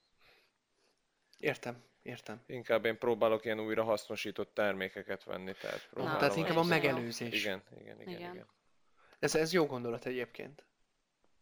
Értem, 1.38 1.85
értem. 2.03 2.42
Inkább 2.47 2.85
én 2.85 2.99
próbálok 2.99 3.45
ilyen 3.45 3.61
újra 3.61 3.85
hasznosított 3.85 4.55
termékeket 4.55 5.25
venni, 5.25 5.53
tehát 5.61 5.88
próbálom. 5.90 6.18
Tehát 6.18 6.37
inkább 6.37 6.57
a 6.57 6.62
megelőzés. 6.62 7.45
Igen, 7.45 7.62
igen, 7.81 8.01
igen, 8.01 8.18
Igen. 8.18 8.35
igen. 8.35 8.47
Ez, 9.18 9.35
ez 9.35 9.53
jó 9.53 9.66
gondolat 9.66 10.07
egyébként. 10.07 10.64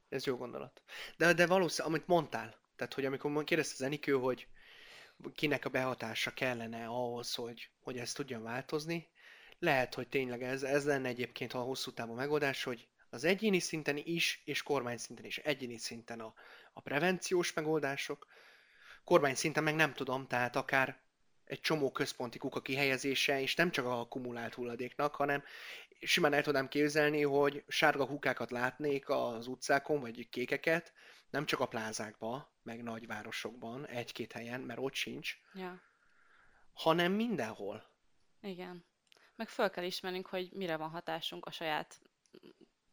Ez 0.08 0.26
jó 0.26 0.36
gondolat. 0.36 0.82
De, 1.16 1.32
de 1.32 1.46
valószínűleg, 1.46 1.96
amit 1.96 2.06
mondtál, 2.08 2.60
tehát 2.76 2.94
hogy 2.94 3.04
amikor 3.04 3.44
kérdezte 3.44 3.74
az 3.74 3.82
Enikő, 3.82 4.12
hogy 4.12 4.48
kinek 5.34 5.64
a 5.64 5.68
behatása 5.68 6.30
kellene 6.34 6.86
ahhoz, 6.86 7.34
hogy, 7.34 7.70
hogy 7.80 7.98
ez 7.98 8.12
tudjon 8.12 8.42
változni, 8.42 9.08
lehet, 9.60 9.94
hogy 9.94 10.08
tényleg 10.08 10.42
ez, 10.42 10.62
ez 10.62 10.84
lenne 10.84 11.08
egyébként 11.08 11.52
a 11.52 11.58
hosszú 11.58 11.90
távú 11.90 12.14
megoldás, 12.14 12.62
hogy 12.62 12.88
az 13.10 13.24
egyéni 13.24 13.58
szinten 13.58 13.96
is, 13.96 14.42
és 14.44 14.62
kormány 14.62 14.96
szinten 14.96 15.24
is. 15.24 15.38
Egyéni 15.38 15.76
szinten 15.76 16.20
a, 16.20 16.34
a 16.72 16.80
prevenciós 16.80 17.52
megoldások, 17.52 18.26
kormány 19.04 19.34
szinten 19.34 19.62
meg 19.62 19.74
nem 19.74 19.92
tudom, 19.92 20.26
tehát 20.26 20.56
akár 20.56 21.00
egy 21.44 21.60
csomó 21.60 21.92
központi 21.92 22.38
kuka 22.38 22.60
kihelyezése, 22.60 23.40
és 23.40 23.54
nem 23.54 23.70
csak 23.70 23.84
a 23.84 24.00
akkumulált 24.00 24.54
hulladéknak, 24.54 25.14
hanem 25.14 25.42
simán 26.00 26.32
el 26.32 26.42
tudnám 26.42 26.68
képzelni, 26.68 27.22
hogy 27.22 27.64
sárga 27.68 28.06
kukákat 28.06 28.50
látnék 28.50 29.08
az 29.08 29.46
utcákon, 29.46 30.00
vagy 30.00 30.28
kékeket, 30.28 30.92
nem 31.30 31.46
csak 31.46 31.60
a 31.60 31.66
plázákban, 31.66 32.48
meg 32.62 32.82
nagyvárosokban, 32.82 33.86
egy-két 33.86 34.32
helyen, 34.32 34.60
mert 34.60 34.80
ott 34.82 34.94
sincs, 34.94 35.36
ja, 35.54 35.82
hanem 36.72 37.12
mindenhol. 37.12 37.90
igen. 38.40 38.84
Meg 39.40 39.48
föl 39.48 39.70
kell 39.70 39.84
ismernünk, 39.84 40.26
hogy 40.26 40.48
mire 40.52 40.76
van 40.76 40.90
hatásunk 40.90 41.46
a 41.46 41.50
saját, 41.50 42.00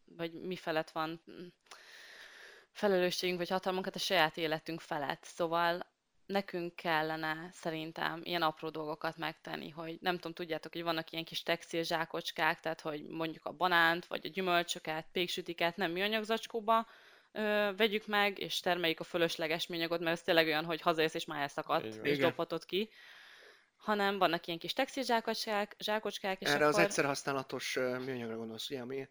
vagy 0.06 0.34
mi 0.34 0.56
felett 0.56 0.90
van 0.90 1.22
felelősségünk, 2.72 3.38
vagy 3.38 3.50
hatalmunkat 3.50 3.96
a 3.96 4.00
saját 4.00 4.38
életünk 4.38 4.82
felett. 4.82 5.24
Szóval 5.24 5.86
nekünk 6.26 6.76
kellene 6.76 7.50
szerintem 7.54 8.22
ilyen 8.24 8.42
apró 8.42 8.70
dolgokat 8.70 9.18
megtenni, 9.18 9.70
hogy 9.70 9.98
nem 10.02 10.16
tudom, 10.16 10.34
tudjátok, 10.34 10.74
hogy 10.74 10.84
vannak 10.84 11.12
ilyen 11.12 11.24
kis 11.24 11.44
textil 11.44 11.84
zsákocskák, 11.84 12.60
tehát 12.60 12.82
hogy 12.82 13.08
mondjuk 13.08 13.46
a 13.46 13.52
banánt, 13.52 14.06
vagy 14.06 14.26
a 14.26 14.30
gyümölcsöket, 14.30 15.08
péksütiket 15.12 15.76
nem 15.76 15.92
műanyag 15.92 16.24
zacskóba 16.24 16.88
ö, 17.32 17.72
vegyük 17.78 18.06
meg, 18.06 18.40
és 18.40 18.60
termeljük 18.60 19.00
a 19.00 19.04
fölösleges 19.04 19.68
műanyagot, 19.68 20.00
mert 20.00 20.18
ez 20.18 20.22
tényleg 20.24 20.46
olyan, 20.46 20.66
hogy 20.66 20.82
hazajössz 20.82 21.14
és 21.14 21.26
már 21.26 21.42
elszakadt, 21.42 21.96
van. 21.96 22.06
és 22.06 22.16
Igen. 22.16 22.30
dobhatod 22.30 22.66
ki. 22.66 22.90
Hanem 23.78 24.18
vannak 24.18 24.48
ilyen 24.48 24.60
kis 24.60 24.74
textil 24.74 25.04
zsákocskák, 25.04 25.76
zsákocskák 25.80 26.42
és 26.42 26.48
Erre 26.48 26.56
akkor... 26.56 26.68
az 26.68 26.86
egyszer 26.86 27.06
használatos 27.06 27.74
műanyagra 27.76 28.36
gondolsz, 28.36 28.70
ugye, 28.70 28.82
ami, 28.82 29.08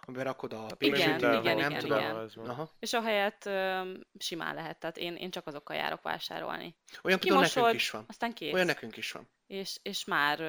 amiben 0.00 0.24
rakod 0.24 0.52
a 0.52 0.56
Igen, 0.56 0.76
péksütit, 0.76 1.18
igen, 1.18 1.42
meg 1.42 1.56
nem 1.56 1.70
igen, 1.70 1.78
tudom. 1.78 1.98
igen. 1.98 2.18
Ez 2.18 2.34
van. 2.34 2.48
Aha. 2.48 2.70
És 2.78 2.92
ahelyett 2.92 3.46
ö, 3.46 3.92
simán 4.18 4.54
lehet, 4.54 4.78
tehát 4.78 4.96
én, 4.96 5.16
én 5.16 5.30
csak 5.30 5.46
azokkal 5.46 5.76
járok 5.76 6.02
vásárolni. 6.02 6.76
Olyan 7.02 7.18
például 7.18 7.42
nekünk 7.42 7.74
is 7.74 7.90
van. 7.90 8.04
aztán 8.08 8.32
kész. 8.32 8.52
Olyan 8.52 8.66
nekünk 8.66 8.96
is 8.96 9.12
van. 9.12 9.28
És, 9.46 9.78
és 9.82 10.04
már, 10.04 10.40
ö, 10.40 10.44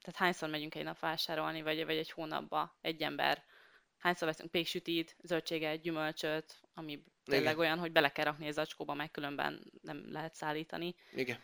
tehát 0.00 0.16
hányszor 0.16 0.48
megyünk 0.48 0.74
egy 0.74 0.84
nap 0.84 0.98
vásárolni, 0.98 1.62
vagy, 1.62 1.84
vagy 1.84 1.96
egy 1.96 2.10
hónapba 2.10 2.78
egy 2.80 3.02
ember, 3.02 3.44
hányszor 3.98 4.28
veszünk 4.28 4.50
péksütit, 4.50 5.16
zöldséget, 5.22 5.80
gyümölcsöt, 5.80 6.60
ami 6.74 7.02
tényleg 7.24 7.52
Igen. 7.52 7.58
olyan, 7.58 7.78
hogy 7.78 7.92
bele 7.92 8.12
kell 8.12 8.24
rakni 8.24 8.48
a 8.48 8.52
zacskóba, 8.52 8.94
meg 8.94 9.10
különben 9.10 9.72
nem 9.82 10.04
lehet 10.06 10.34
szállítani. 10.34 10.94
Igen. 11.12 11.38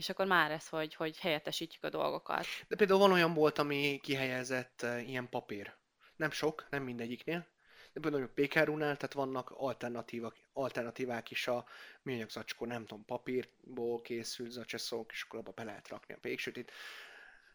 És 0.00 0.08
akkor 0.08 0.26
már 0.26 0.50
ez, 0.50 0.68
hogy, 0.68 0.94
hogy 0.94 1.18
helyettesítjük 1.18 1.84
a 1.84 1.88
dolgokat. 1.88 2.46
De 2.68 2.76
például 2.76 2.98
van 2.98 3.12
olyan 3.12 3.34
bolt, 3.34 3.58
ami 3.58 4.00
kihelyezett 4.02 4.86
ilyen 5.06 5.28
papír. 5.28 5.74
Nem 6.16 6.30
sok, 6.30 6.66
nem 6.70 6.82
mindegyiknél. 6.82 7.46
De 7.92 8.00
például 8.00 8.22
a 8.22 8.30
pékárunál, 8.34 8.96
tehát 8.96 9.12
vannak 9.12 9.50
alternatívak, 9.50 10.36
alternatívák 10.52 11.30
is 11.30 11.46
a 11.46 11.64
műanyag 12.02 12.30
zacskó, 12.30 12.66
nem 12.66 12.86
tudom, 12.86 13.04
papírból 13.04 14.00
készült 14.00 14.50
zacseszok, 14.50 15.12
és 15.12 15.22
akkor 15.22 15.38
abba 15.38 15.50
be 15.50 15.64
lehet 15.64 15.88
rakni 15.88 16.14
a 16.14 16.18
péksütit. 16.20 16.72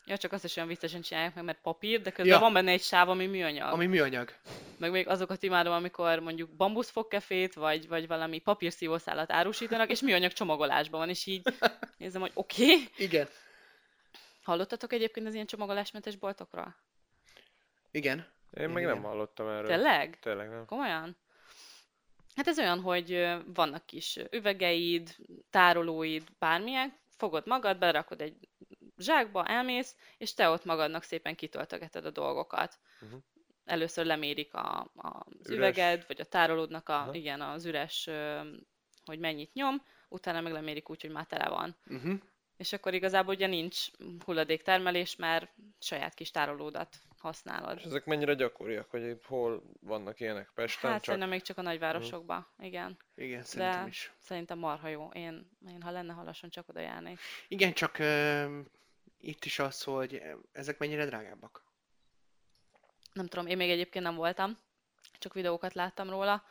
Ja, 0.07 0.17
csak 0.17 0.31
azt 0.31 0.43
is 0.43 0.55
olyan 0.55 0.67
viccesen 0.67 1.01
csinálják 1.01 1.35
meg, 1.35 1.43
mert 1.43 1.61
papír, 1.61 2.01
de 2.01 2.09
közben 2.09 2.33
Ja. 2.33 2.39
van 2.39 2.53
benne 2.53 2.71
egy 2.71 2.81
sáv, 2.81 3.09
ami 3.09 3.25
műanyag. 3.25 3.73
Ami 3.73 3.85
műanyag. 3.85 4.33
Meg 4.77 4.91
még 4.91 5.07
azokat 5.07 5.43
imádom, 5.43 5.73
amikor 5.73 6.19
mondjuk 6.19 6.49
bambuszfogkefét, 6.49 7.53
vagy, 7.53 7.87
vagy 7.87 8.07
valami 8.07 8.39
papírszívószálat 8.39 9.31
árusítanak, 9.31 9.89
és 9.89 10.01
műanyag 10.01 10.31
csomagolásban 10.31 10.99
van, 10.99 11.09
és 11.09 11.25
így 11.25 11.41
nézem, 11.97 12.21
hogy 12.21 12.31
oké. 12.33 12.63
Okay. 12.63 12.89
Igen. 12.97 13.27
Hallottatok 14.43 14.93
egyébként 14.93 15.27
az 15.27 15.33
ilyen 15.33 15.45
csomagolásmentes 15.45 16.15
boltokról? 16.15 16.75
Igen. 17.91 18.33
Én 18.57 18.69
meg 18.69 18.83
Igen. 18.83 18.93
nem 18.93 19.03
hallottam 19.03 19.47
erről. 19.47 19.67
Tényleg? 19.67 20.19
Tényleg 20.19 20.49
nem. 20.49 20.65
Komolyan? 20.65 21.17
Hát 22.35 22.47
ez 22.47 22.59
olyan, 22.59 22.79
hogy 22.79 23.35
vannak 23.45 23.85
kis 23.85 24.19
üvegeid, 24.31 25.15
tárolóid, 25.49 26.23
bármilyen, 26.39 26.93
fogod 27.17 27.47
magad, 27.47 27.77
berakod 27.77 28.21
egy 28.21 28.47
zsákba, 28.97 29.45
elmész, 29.45 29.95
és 30.17 30.33
te 30.33 30.49
ott 30.49 30.65
magadnak 30.65 31.03
szépen 31.03 31.35
kitöltögeted 31.35 32.05
a 32.05 32.11
dolgokat. 32.11 32.79
Mhm. 32.99 33.15
Először 33.65 34.05
lemérik 34.05 34.53
a, 34.53 34.79
a, 34.95 35.25
az 35.39 35.49
Üres. 35.49 35.57
üveged, 35.57 36.03
vagy 36.07 36.21
a 36.21 36.25
tárolódnak 36.25 36.89
a, 36.89 36.93
Aha. 36.93 37.13
igen, 37.13 37.41
az 37.41 37.65
üres, 37.65 38.07
ö, 38.07 38.39
hogy 39.05 39.19
mennyit 39.19 39.53
nyom, 39.53 39.81
utána 40.09 40.41
meg 40.41 40.51
lemérik 40.51 40.89
úgy, 40.89 41.01
hogy 41.01 41.11
már 41.11 41.25
tele 41.25 41.49
van. 41.49 41.75
Uh-huh. 41.87 42.19
És 42.57 42.73
akkor 42.73 42.93
igazából 42.93 43.33
ugye 43.33 43.47
nincs 43.47 43.85
hulladéktermelés, 44.25 45.15
mert 45.15 45.51
saját 45.79 46.13
kis 46.13 46.31
tárolódat 46.31 46.99
használod. 47.17 47.77
És 47.77 47.83
ezek 47.83 48.05
mennyire 48.05 48.33
gyakoriak, 48.33 48.89
hogy 48.89 49.03
itt 49.03 49.25
hol 49.25 49.63
vannak 49.79 50.19
ilyenek 50.19 50.51
Pesten? 50.53 50.89
Hát 50.89 50.99
csak... 50.99 51.05
szerintem 51.05 51.29
még 51.29 51.41
csak 51.41 51.57
a 51.57 51.61
nagyvárosokban, 51.61 52.47
igen. 52.59 52.97
Igen, 53.15 53.43
szerintem 53.43 53.83
De 53.83 53.89
is. 53.89 54.13
szerintem 54.19 54.57
marha 54.57 54.87
jó. 54.87 55.09
Én, 55.13 55.49
én 55.67 55.81
ha 55.81 55.91
lenne 55.91 56.13
halason, 56.13 56.49
csak 56.49 56.69
oda 56.69 56.79
járnék. 56.79 57.19
Igen, 57.47 57.73
csak 57.73 57.95
uh, 57.99 58.65
itt 59.25 59.45
is 59.45 59.59
az, 59.59 59.83
hogy 59.83 60.21
ezek 60.51 60.77
mennyire 60.77 61.05
drágábbak. 61.05 61.63
Nem 63.13 63.27
tudom, 63.27 63.47
én 63.47 63.57
még 63.57 63.69
egyébként 63.69 64.05
nem 64.05 64.15
voltam, 64.15 64.57
csak 65.19 65.33
videókat 65.33 65.73
láttam 65.73 66.09
róla. 66.09 66.43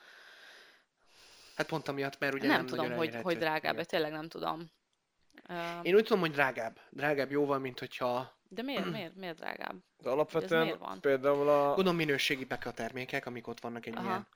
Hát 1.57 1.67
pont 1.67 1.89
amiatt, 1.89 2.19
mert 2.19 2.35
ugye 2.35 2.47
nem, 2.47 2.57
nem, 2.57 2.67
tudom, 2.67 2.93
hogy, 2.93 3.15
hogy 3.23 3.39
drágább, 3.39 3.73
Igen. 3.73 3.87
tényleg 3.87 4.13
nem 4.13 4.29
tudom. 4.29 4.71
Én 5.83 5.95
úgy 5.95 6.03
tudom, 6.03 6.21
hogy 6.21 6.31
drágább. 6.31 6.81
Drágább 6.91 7.31
jóval, 7.31 7.59
mint 7.59 7.79
hogyha 7.79 8.39
De 8.49 8.63
miért, 8.63 8.91
miért, 8.91 9.15
miért 9.15 9.37
drágább? 9.37 9.77
De 9.99 10.11
alapvetően 10.11 10.63
miért 10.63 10.79
van? 10.79 11.01
például 11.01 11.49
a... 11.49 11.67
Gondolom 11.67 11.97
minőségibek 11.97 12.67
a 12.67 12.73
termékek, 12.73 13.27
amik 13.27 13.47
ott 13.47 13.61
vannak 13.61 13.87
egy 13.87 13.97
Aha. 13.97 14.05
ilyen 14.07 14.27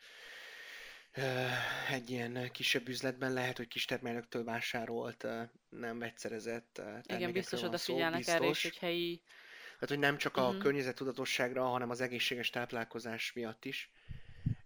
egy 1.90 2.10
ilyen 2.10 2.50
kisebb 2.52 2.88
üzletben 2.88 3.32
lehet, 3.32 3.56
hogy 3.56 3.68
kis 3.68 3.84
termelőktől 3.84 4.44
vásárolt, 4.44 5.26
nem 5.68 5.98
vegyszerezett 5.98 6.82
Igen, 7.06 7.32
biztos 7.32 7.62
odafigyelnek 7.62 8.26
erre 8.26 8.44
is, 8.46 8.50
biztos. 8.50 8.62
hogy 8.62 8.78
helyi... 8.78 9.22
Tehát, 9.72 9.88
hogy 9.88 9.98
nem 9.98 10.16
csak 10.16 10.36
a 10.36 10.50
Mhm. 10.50 10.58
környezettudatosságra, 10.60 11.64
hanem 11.64 11.90
az 11.90 12.00
egészséges 12.00 12.50
táplálkozás 12.50 13.32
miatt 13.32 13.64
is. 13.64 13.90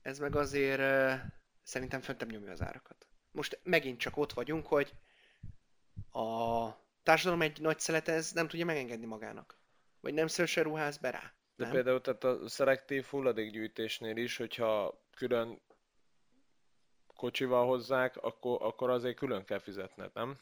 Ez 0.03 0.19
meg 0.19 0.37
azért 0.37 1.21
szerintem 1.63 2.01
föntebb 2.01 2.31
nyomja 2.31 2.53
az 2.53 2.63
árakat. 2.63 3.07
Most 3.31 3.61
megint 3.63 3.99
csak 4.01 4.17
ott 4.17 4.33
vagyunk, 4.33 4.67
hogy 4.67 4.93
a 6.13 6.69
társadalom 7.03 7.43
egy 7.43 7.61
nagy 7.61 7.79
szelete 7.81 8.13
ez 8.13 8.33
nem 8.33 8.49
tudja 8.49 8.65
megengedni 8.65 9.07
magának. 9.07 9.59
Vagy 10.01 10.15
nem 10.15 10.27
szívesen 10.27 10.63
ruház 10.65 10.97
be 10.97 11.11
rá. 11.11 11.33
De 11.57 11.65
Nem? 11.65 11.73
például 11.73 12.01
tehát 12.01 12.25
a 12.25 12.49
szelektív 12.49 13.05
hulladékgyűjtésnél 13.05 14.17
is, 14.17 14.37
hogyha 14.37 15.03
külön 15.17 15.61
kocsival 17.23 17.67
hozzák, 17.67 18.17
akkor, 18.17 18.59
akkor 18.63 18.91
azért 18.91 19.17
külön 19.17 19.45
kell 19.45 19.59
fizetned, 19.59 20.11
nem? 20.15 20.39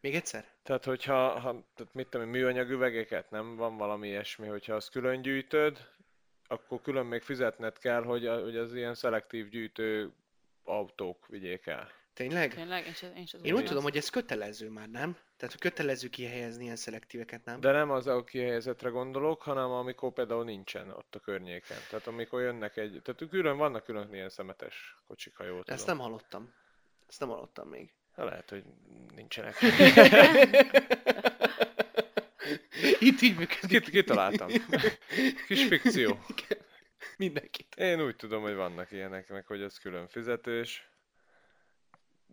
Még 0.00 0.14
egyszer? 0.14 0.44
Tehát, 0.62 0.84
hogyha, 0.84 1.28
ha, 1.40 1.64
tehát 1.74 1.94
mit 1.94 2.08
tudom, 2.08 2.28
műanyag 2.28 2.70
üvegeket, 2.70 3.30
nem? 3.30 3.56
Van 3.56 3.76
valami 3.76 4.08
ilyesmi, 4.08 4.46
hogyha 4.46 4.74
azt 4.74 4.90
külön 4.90 5.22
gyűjtöd, 5.22 5.88
akkor 6.48 6.80
külön 6.80 7.06
még 7.06 7.22
fizetned 7.22 7.78
kell, 7.78 8.02
hogy, 8.02 8.26
hogy 8.26 8.56
az 8.56 8.74
ilyen 8.74 8.94
szelektív 8.94 9.48
gyűjtő 9.48 10.12
autók 10.64 11.26
vigyék 11.26 11.66
el. 11.66 11.90
Tényleg? 12.14 12.54
Tényleg? 12.54 12.86
Én 12.86 12.92
sem, 12.92 13.16
én 13.16 13.26
sem 13.26 13.40
Én 13.44 13.54
úgy 13.54 13.64
tudom, 13.64 13.82
hogy 13.82 13.96
ez 13.96 14.08
kötelező 14.08 14.68
már, 14.68 14.88
nem? 14.88 15.16
Tehát, 15.36 15.58
kötelező 15.58 16.08
kihelyezni 16.08 16.64
ilyen 16.64 16.76
szelektíveket, 16.76 17.44
nem? 17.44 17.60
De 17.60 17.72
nem 17.72 17.90
az 17.90 18.06
a 18.06 18.24
kihelyezetre 18.24 18.88
gondolok, 18.88 19.42
hanem 19.42 19.70
amikor 19.70 20.12
például 20.12 20.44
nincsen 20.44 20.90
ott 20.90 21.14
a 21.14 21.18
környéken. 21.18 21.78
Tehát 21.90 22.06
amikor 22.06 22.40
jönnek 22.40 22.76
egy... 22.76 23.00
Tehát 23.02 23.30
külön 23.30 23.56
vannak 23.56 23.84
külön 23.84 24.14
ilyen 24.14 24.28
szemetes 24.28 24.96
kocsik, 25.06 25.36
ha 25.36 25.44
jól 25.44 25.62
Ezt 25.66 25.78
tudom. 25.78 25.96
nem 25.96 26.06
hallottam. 26.06 26.54
Ezt 27.08 27.20
nem 27.20 27.28
hallottam 27.28 27.68
még. 27.68 27.92
Hát 28.16 28.26
lehet, 28.26 28.50
hogy 28.50 28.64
nincsenek. 29.14 29.56
Itt 32.98 33.20
így 33.20 33.36
működik. 33.36 33.68
Kit, 33.68 33.90
kitaláltam. 33.90 34.48
Kis 35.46 35.64
fikció. 35.64 36.18
Mindenkit. 37.16 37.74
Én 37.74 38.02
úgy 38.02 38.16
tudom, 38.16 38.42
hogy 38.42 38.54
vannak 38.54 38.90
ilyenek, 38.90 39.28
meg 39.28 39.46
hogy 39.46 39.62
ez 39.62 39.78
külön 39.78 40.08
fizetés. 40.08 40.91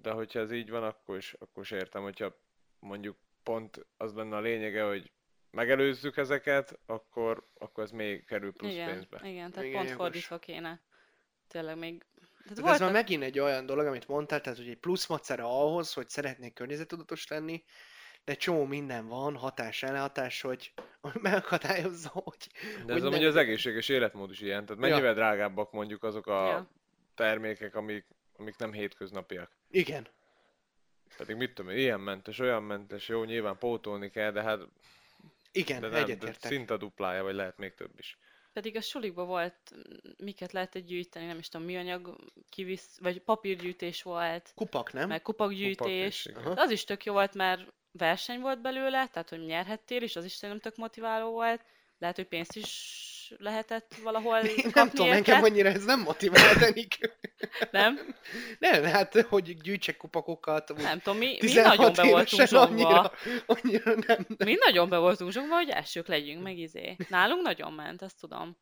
De 0.01 0.11
hogyha 0.11 0.39
ez 0.39 0.51
így 0.51 0.69
van, 0.69 0.83
akkor 0.83 1.17
is, 1.17 1.33
akkor 1.39 1.63
is 1.63 1.71
értem, 1.71 2.01
hogyha 2.01 2.35
mondjuk 2.79 3.17
pont 3.43 3.85
az 3.97 4.13
lenne 4.13 4.35
a 4.35 4.39
lényege, 4.39 4.83
hogy 4.83 5.11
megelőzzük 5.51 6.17
ezeket, 6.17 6.79
akkor, 6.85 7.47
akkor 7.57 7.83
ez 7.83 7.91
még 7.91 8.25
kerül 8.25 8.53
plusz 8.53 8.71
igen, 8.71 8.91
pénzbe. 8.91 9.19
igen, 9.23 9.51
tehát 9.51 9.67
Igen, 9.67 9.85
pont 9.85 9.95
fordítva 9.95 10.39
kéne. 10.39 10.81
Tényleg 11.47 11.77
még... 11.77 12.05
Tehát 12.15 12.29
Tehát 12.43 12.57
ez 12.57 12.59
már 12.63 12.69
voltak- 12.69 12.91
megint 12.91 13.23
egy 13.23 13.39
olyan 13.39 13.65
dolog, 13.65 13.85
amit 13.85 14.07
mondtál, 14.07 14.41
tehát 14.41 14.57
hogy 14.57 14.69
egy 14.69 14.77
plusz 14.77 15.07
macera 15.07 15.45
ahhoz, 15.61 15.93
hogy 15.93 16.09
szeretnék 16.09 16.53
környezettudatos 16.53 17.27
lenni, 17.27 17.63
de 18.23 18.33
csomó 18.33 18.65
minden 18.65 19.07
van, 19.07 19.35
hatás, 19.35 19.83
elhatás, 19.83 20.41
hogy 20.41 20.73
hogy 21.01 21.21
megakadályozza, 21.21 22.09
hogy... 22.09 22.47
De 22.75 22.81
hogy 22.93 23.01
ez 23.01 23.03
amúgy 23.03 23.19
ne- 23.19 23.27
az 23.27 23.35
egészséges 23.35 23.89
életmód 23.89 24.31
is 24.31 24.39
ilyen, 24.41 24.65
tehát 24.65 24.83
Ja. 24.83 24.89
mennyivel 24.89 25.13
drágábbak 25.13 25.71
mondjuk 25.71 26.03
azok 26.03 26.27
a 26.27 26.45
Ja. 26.49 26.69
termékek, 27.15 27.75
amik, 27.75 28.05
amik 28.39 28.57
nem 28.57 28.73
hétköznapiak. 28.73 29.51
Igen. 29.69 30.07
Pedig 31.17 31.35
mit 31.35 31.53
tudom, 31.53 31.71
én, 31.71 31.77
ilyen 31.77 31.99
mentes, 31.99 32.39
olyan 32.39 32.63
mentes, 32.63 33.07
jó, 33.07 33.23
nyilván 33.23 33.57
pótolni 33.57 34.09
kell, 34.09 34.31
de 34.31 34.41
hát 34.41 34.59
Igen, 35.51 35.81
de 35.81 35.87
nem, 35.87 35.95
de 35.95 36.03
egyetértek. 36.03 36.51
szinte 36.51 36.73
a 36.73 36.77
duplája, 36.77 37.23
vagy 37.23 37.35
lehet 37.35 37.57
még 37.57 37.73
több 37.73 37.99
is. 37.99 38.17
Pedig 38.53 38.75
a 38.75 38.81
sulikban 38.81 39.27
volt, 39.27 39.55
miket 40.17 40.51
lehetett 40.51 40.85
gyűjteni, 40.85 41.25
nem 41.25 41.37
is 41.37 41.49
tudom, 41.49 41.65
műanyag 41.65 42.15
kivisz, 42.49 42.97
vagy 42.99 43.21
papírgyűjtés 43.21 44.03
volt, 44.03 44.51
Kupak, 44.55 44.93
nem? 44.93 45.07
meg 45.07 45.21
Kupak 45.21 45.47
kupakgyűjtés. 45.47 46.25
is. 46.25 46.33
Aha. 46.33 46.53
De 46.53 46.61
az 46.61 46.71
is 46.71 46.83
tök 46.83 47.05
jó 47.05 47.13
volt, 47.13 47.33
mert 47.33 47.73
verseny 47.91 48.39
volt 48.39 48.61
belőle, 48.61 49.07
tehát 49.07 49.29
hogy 49.29 49.45
nyerhettél 49.45 50.01
is, 50.01 50.15
az 50.15 50.25
is 50.25 50.31
szerintem 50.31 50.71
tök 50.71 50.79
motiváló 50.79 51.31
volt. 51.31 51.63
Lehet, 51.97 52.15
hogy 52.15 52.27
pénzt 52.27 52.55
is 52.55 52.67
lehetett 53.37 53.95
valahol 54.03 54.37
Én 54.37 54.55
kapni 54.55 54.71
nem 54.73 54.89
tudom, 54.89 55.07
érte. 55.07 55.17
engem 55.17 55.43
annyira 55.43 55.69
ez 55.69 55.85
nem 55.85 55.99
motivál, 55.99 56.63
Enik. 56.63 56.97
Nem? 57.71 58.15
Nem, 58.59 58.83
hát, 58.83 59.21
hogy 59.21 59.57
gyűjtsek 59.61 59.97
kupakokat, 59.97 60.73
Nem 60.77 60.99
tudom, 60.99 61.17
mi, 61.17 61.25
mi 61.25 61.37
16 61.37 61.77
nagyon 61.77 61.93
be 61.93 62.03
voltunk 62.03 62.47
zsongva. 62.47 62.61
annyira, 62.61 63.11
annyira 63.45 63.93
nem. 64.07 64.25
Mi 64.37 64.57
nagyon 64.65 64.89
be 64.89 64.97
voltunk 64.97 65.31
zsongva, 65.31 65.55
hogy 65.55 65.69
elsők 65.69 66.07
legyünk, 66.07 66.43
meg 66.43 66.57
izé. 66.57 66.95
Nálunk 67.09 67.41
nagyon 67.41 67.73
ment, 67.73 68.01
ezt 68.01 68.19
tudom. 68.19 68.57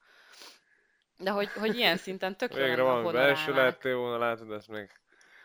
De 1.18 1.30
hogy, 1.30 1.50
hogy 1.52 1.78
ilyen 1.78 1.98
szinten 1.98 2.38
tök 2.38 2.54
jó 2.56 2.64
Végre 2.64 2.82
valami 2.82 3.12
belső 3.12 3.54
lehettél 3.54 3.96
volna, 3.96 4.18
látod, 4.18 4.52
ezt 4.52 4.68
még... 4.68 4.90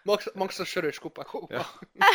Max, 0.02 0.30
max 0.35 0.58
a 0.58 0.64
sörös 0.64 0.98
kupakokba. 0.98 1.54
Ja. 1.54 1.66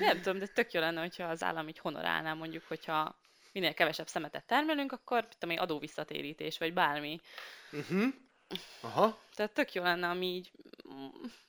Nem 0.00 0.20
tudom, 0.20 0.38
de 0.38 0.46
tök 0.46 0.72
jó 0.72 0.80
lenne, 0.80 1.00
hogyha 1.00 1.24
az 1.24 1.42
állam 1.42 1.68
így 1.68 1.78
honorálná, 1.78 2.32
mondjuk, 2.32 2.64
hogyha 2.68 3.18
minél 3.54 3.74
kevesebb 3.74 4.08
szemetet 4.08 4.44
termelünk, 4.44 4.92
akkor 4.92 5.22
mit 5.22 5.36
tudom 5.38 5.54
én, 5.54 5.60
adóvisszatérítés, 5.60 6.58
vagy 6.58 6.72
bármi. 6.72 7.20
Uh-huh. 7.72 8.04
Aha. 8.80 9.20
Tehát 9.34 9.52
tök 9.52 9.72
jó 9.72 9.82
lenne, 9.82 10.08
ami 10.08 10.26
így 10.26 10.52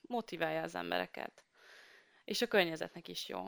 motiválja 0.02 0.62
az 0.62 0.76
embereket. 0.76 1.44
És 2.26 2.42
a 2.42 2.48
környezetnek 2.48 3.08
is 3.08 3.28
jó. 3.28 3.48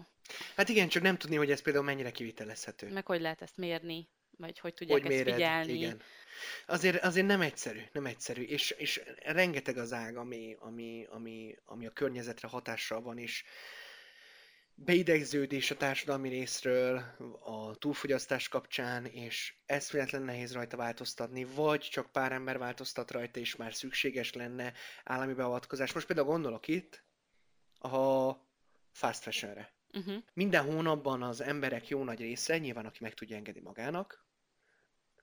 Hát 0.56 0.70
igen, 0.70 0.88
csak 0.88 1.04
nem 1.04 1.17
tudni, 1.17 1.36
hogy 1.36 1.52
ez 1.52 1.62
például 1.62 1.86
mennyire 1.86 2.12
kivitelezhető. 2.12 2.91
Meg 2.91 3.06
hogy 3.06 3.22
lehet 3.22 3.41
ezt 3.41 3.58
mérni, 3.58 4.10
vagy 4.38 4.60
hogy 4.60 4.74
tudják 4.74 5.02
hogy 5.02 5.12
ezt 5.12 5.24
méred, 5.24 5.34
figyelni. 5.34 5.74
igen. 5.74 6.02
Azért, 6.65 7.04
azért 7.04 7.26
nem 7.26 7.41
egyszerű, 7.41 7.82
nem 7.91 8.06
egyszerű, 8.06 8.41
és, 8.41 8.72
és 8.72 9.02
rengeteg 9.24 9.78
az 9.78 9.93
ág, 9.93 10.17
ami, 10.17 10.56
ami, 10.60 11.08
ami, 11.10 11.56
ami 11.65 11.86
a 11.86 11.91
környezetre 11.91 12.48
hatással 12.48 13.02
van, 13.02 13.17
és 13.17 13.43
beidegződés 14.80 15.72
a 15.72 15.78
társadalmi 15.78 16.30
részről, 16.30 16.98
a 17.44 17.76
túlfogyasztás 17.76 18.50
kapcsán, 18.50 19.06
és 19.06 19.56
eszméletlen 19.66 20.22
nehéz 20.22 20.54
rajta 20.54 20.78
változtatni, 20.78 21.44
vagy 21.44 21.82
csak 21.82 22.12
pár 22.12 22.32
ember 22.32 22.58
változtat 22.58 23.12
rajta, 23.12 23.40
és 23.40 23.56
már 23.56 23.74
szükséges 23.74 24.34
lenne 24.34 24.74
állami 25.04 25.34
beavatkozás. 25.34 25.94
Most 25.94 26.08
például 26.08 26.28
gondolok 26.28 26.68
itt 26.68 27.04
a 27.80 28.32
fast 28.92 29.22
fashionre. 29.22 29.74
Uh-huh. 29.94 30.24
Minden 30.34 30.63
hónapban 30.63 31.24
az 31.24 31.42
emberek 31.42 31.88
jó 31.88 32.04
nagy 32.04 32.20
része, 32.20 32.58
nyilván 32.58 32.86
aki 32.86 32.98
meg 33.02 33.13
tudja 33.13 33.36
engedni 33.36 33.62
magának, 33.62 34.26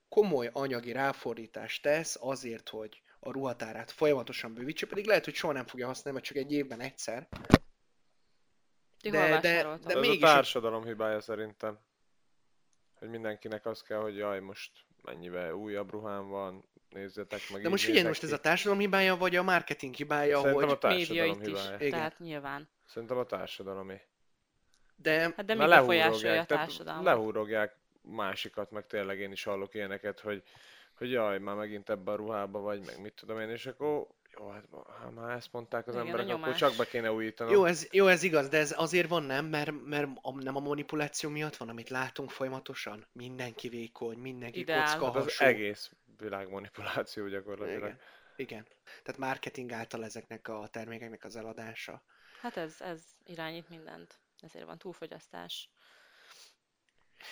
komoly 0.09 0.49
anyagi 0.53 0.91
ráfordítást 0.91 1.81
tesz 1.81 2.17
azért, 2.19 2.69
hogy 2.69 3.01
a 3.19 3.31
ruhatárát 3.31 3.91
folyamatosan 3.91 4.53
bővítse, 4.53 4.87
pedig 4.87 5.05
lehet, 5.05 5.25
hogy 5.25 5.35
soha 5.35 5.53
nem 5.53 5.65
fogja 5.65 5.87
használni, 5.87 6.19
vagy 6.19 6.27
csak 6.27 6.37
egy 6.37 6.51
évben 6.51 6.79
egyszer. 6.79 7.27
Ti 9.05 9.11
De- 9.11 9.29
hol 9.29 9.39
de- 9.39 9.63
de 9.83 9.93
ez 9.93 9.99
mégis- 9.99 10.23
a 10.23 10.25
társadalom 10.25 10.83
hibája 10.83 11.19
szerintem. 11.21 11.79
hogy 12.93 13.09
mindenkinek 13.09 13.65
az 13.65 13.81
kell, 13.81 13.99
hogy 13.99 14.15
jaj, 14.17 14.39
most 14.39 14.71
mennyivel 15.01 15.51
újabb 15.53 15.91
ruhám 15.91 16.27
van, 16.27 16.69
nézzetek 16.89 17.39
meg. 17.51 17.61
De 17.61 17.69
most 17.69 17.83
figyelj, 17.85 18.07
most 18.07 18.23
ez 18.23 18.31
a 18.31 18.39
társadalom 18.39 18.79
hibája, 18.79 19.15
vagy 19.17 19.35
a 19.35 19.43
marketing 19.43 19.93
hibája, 19.95 20.39
Szerintem 20.39 20.63
hogy... 20.67 20.71
a 20.73 20.77
társadalom 20.77 21.37
Média 21.37 21.47
itt 21.49 21.55
is, 21.55 21.61
hibája. 21.61 21.77
Igen. 21.79 21.91
tehát 21.91 22.19
nyilván. 22.19 22.69
Szerintem 22.85 23.17
a 23.17 23.23
társadalomé. 23.25 24.01
De 24.95 25.19
Hát 25.19 25.45
de 25.45 25.53
mi 25.53 25.65
befolyásolja 25.65 26.41
a 26.41 26.45
társadalmat? 26.45 27.03
lehúrogják 27.05 27.75
másikat, 28.01 28.71
meg 28.71 28.87
tényleg 28.87 29.19
én 29.19 29.31
is 29.31 29.43
hallok 29.43 29.73
ilyeneket, 29.73 30.19
hogy, 30.19 30.43
hogy 30.97 31.11
jaj, 31.11 31.39
már 31.39 31.55
megint 31.55 31.89
ebbe 31.89 32.11
a 32.11 32.15
ruhába 32.15 32.59
vagy, 32.59 32.85
meg 32.85 33.01
mit 33.01 33.13
tudom 33.13 33.39
én, 33.39 33.49
és 33.49 33.65
akkor 33.65 34.07
jó, 34.37 34.49
hát 34.49 34.63
ha 35.01 35.11
már 35.11 35.35
ezt 35.35 35.51
mondták 35.51 35.87
az 35.87 35.93
Igen, 35.93 36.05
a 36.05 36.09
emberek, 36.09 36.35
akkor 36.35 36.55
csak 36.55 36.75
be 36.75 36.85
kéne 36.85 37.11
újítanom. 37.11 37.53
jó 37.53 37.65
ez, 37.65 37.87
jó, 37.91 38.07
ez 38.07 38.23
igaz, 38.23 38.49
de 38.49 38.57
ez 38.57 38.73
azért 38.77 39.09
van 39.09 39.23
nem, 39.23 39.45
mert, 39.45 39.71
mert 39.85 40.07
a, 40.21 40.31
nem 40.43 40.55
a 40.55 40.59
manipuláció 40.59 41.29
miatt 41.29 41.55
van, 41.55 41.69
amit 41.69 41.89
látunk 41.89 42.31
folyamatosan. 42.31 43.07
Mindenki 43.11 43.69
vékony, 43.69 44.17
mindenki 44.17 44.59
Ideál. 44.59 44.97
kocka 44.97 45.05
hát 45.05 45.15
az 45.15 45.41
egész 45.41 45.91
világ 46.17 46.49
manipuláció 46.49 47.27
gyakorlatilag. 47.27 47.83
Igen. 47.83 47.99
Igen. 48.35 48.67
Tehát 49.03 49.19
marketing 49.19 49.71
által 49.71 50.03
ezeknek 50.03 50.47
a 50.47 50.67
termékeknek 50.71 51.23
az 51.23 51.35
eladása. 51.35 52.03
Hát 52.41 52.57
ez, 52.57 52.75
ez 52.79 53.01
irányít 53.25 53.69
mindent. 53.69 54.19
Ezért 54.39 54.65
van 54.65 54.77
túlfogyasztás. 54.77 55.69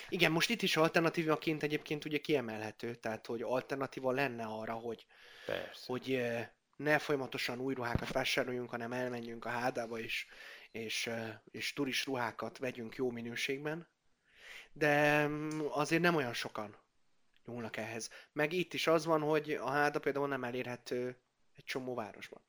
Igen, 0.10 0.32
most 0.32 0.50
itt 0.50 0.62
is 0.62 0.78
alternatívaként 0.78 1.64
egyébként 1.64 2.06
ugye 2.06 2.18
kiemelhető, 2.18 2.96
tehát 2.96 3.26
hogy 3.26 3.42
alternatíva 3.42 4.12
lenne 4.12 4.46
arra, 4.46 4.74
hogy, 4.74 5.06
Persze. 5.46 5.84
hogy 5.86 6.12
eh, 6.12 6.50
ne 6.76 6.98
folyamatosan 7.00 7.60
új 7.60 7.74
ruhákat 7.74 8.12
vásároljunk, 8.12 8.70
hanem 8.70 8.92
elmenjünk 8.92 9.46
a 9.46 9.50
hádába 9.50 10.00
és, 10.00 10.28
és, 10.72 11.10
és 11.52 11.74
turis 11.74 12.06
ruhákat 12.06 12.58
vegyünk 12.58 12.96
jó 12.96 13.12
minőségben. 13.12 13.88
De 14.72 15.28
mm, 15.28 15.60
azért 15.70 16.02
nem 16.02 16.16
olyan 16.16 16.34
sokan 16.34 16.76
nyúlnak 17.46 17.78
ehhez. 17.78 18.10
Meg 18.32 18.54
itt 18.54 18.74
is 18.74 18.88
az 18.88 19.06
van, 19.06 19.22
hogy 19.22 19.52
a 19.52 19.70
háda 19.70 20.00
például 20.00 20.28
nem 20.28 20.44
elérhető 20.44 21.18
egy 21.56 21.64
csomó 21.64 21.96
városban. 21.96 22.42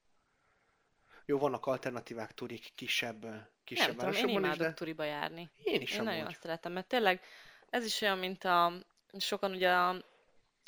Jó, 1.26 1.38
vannak 1.38 1.66
alternatívák 1.66 2.34
turik 2.34 2.72
kisebb, 2.74 3.26
kisebb 3.64 3.86
nem 3.86 3.96
tudom, 3.96 4.12
én 4.12 4.14
városokban 4.14 4.42
is, 4.42 4.46
imádok 4.46 4.66
de 4.66 4.74
turiba 4.74 5.04
járni. 5.04 5.50
én 5.62 5.80
is 5.80 5.92
Én 5.92 6.00
amúgy. 6.00 6.12
nagyon 6.12 6.32
szeretem, 6.32 6.72
mert 6.72 6.86
tényleg 6.86 7.20
ez 7.70 7.84
is 7.84 8.00
olyan, 8.00 8.18
mint 8.18 8.44
a 8.44 8.72
sokan 9.18 9.50
ugye 9.52 9.72
a, 9.72 10.04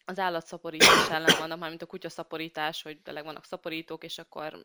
az 0.07 0.19
állatszaporítás 0.19 1.11
ellen 1.11 1.38
vannak, 1.38 1.59
már 1.59 1.69
mint 1.69 1.83
a 1.83 1.87
kutyaszaporítás, 1.87 2.83
hogy 2.83 3.01
tényleg 3.03 3.25
vannak 3.25 3.45
szaporítók, 3.45 4.05
és 4.05 4.19
akkor 4.19 4.62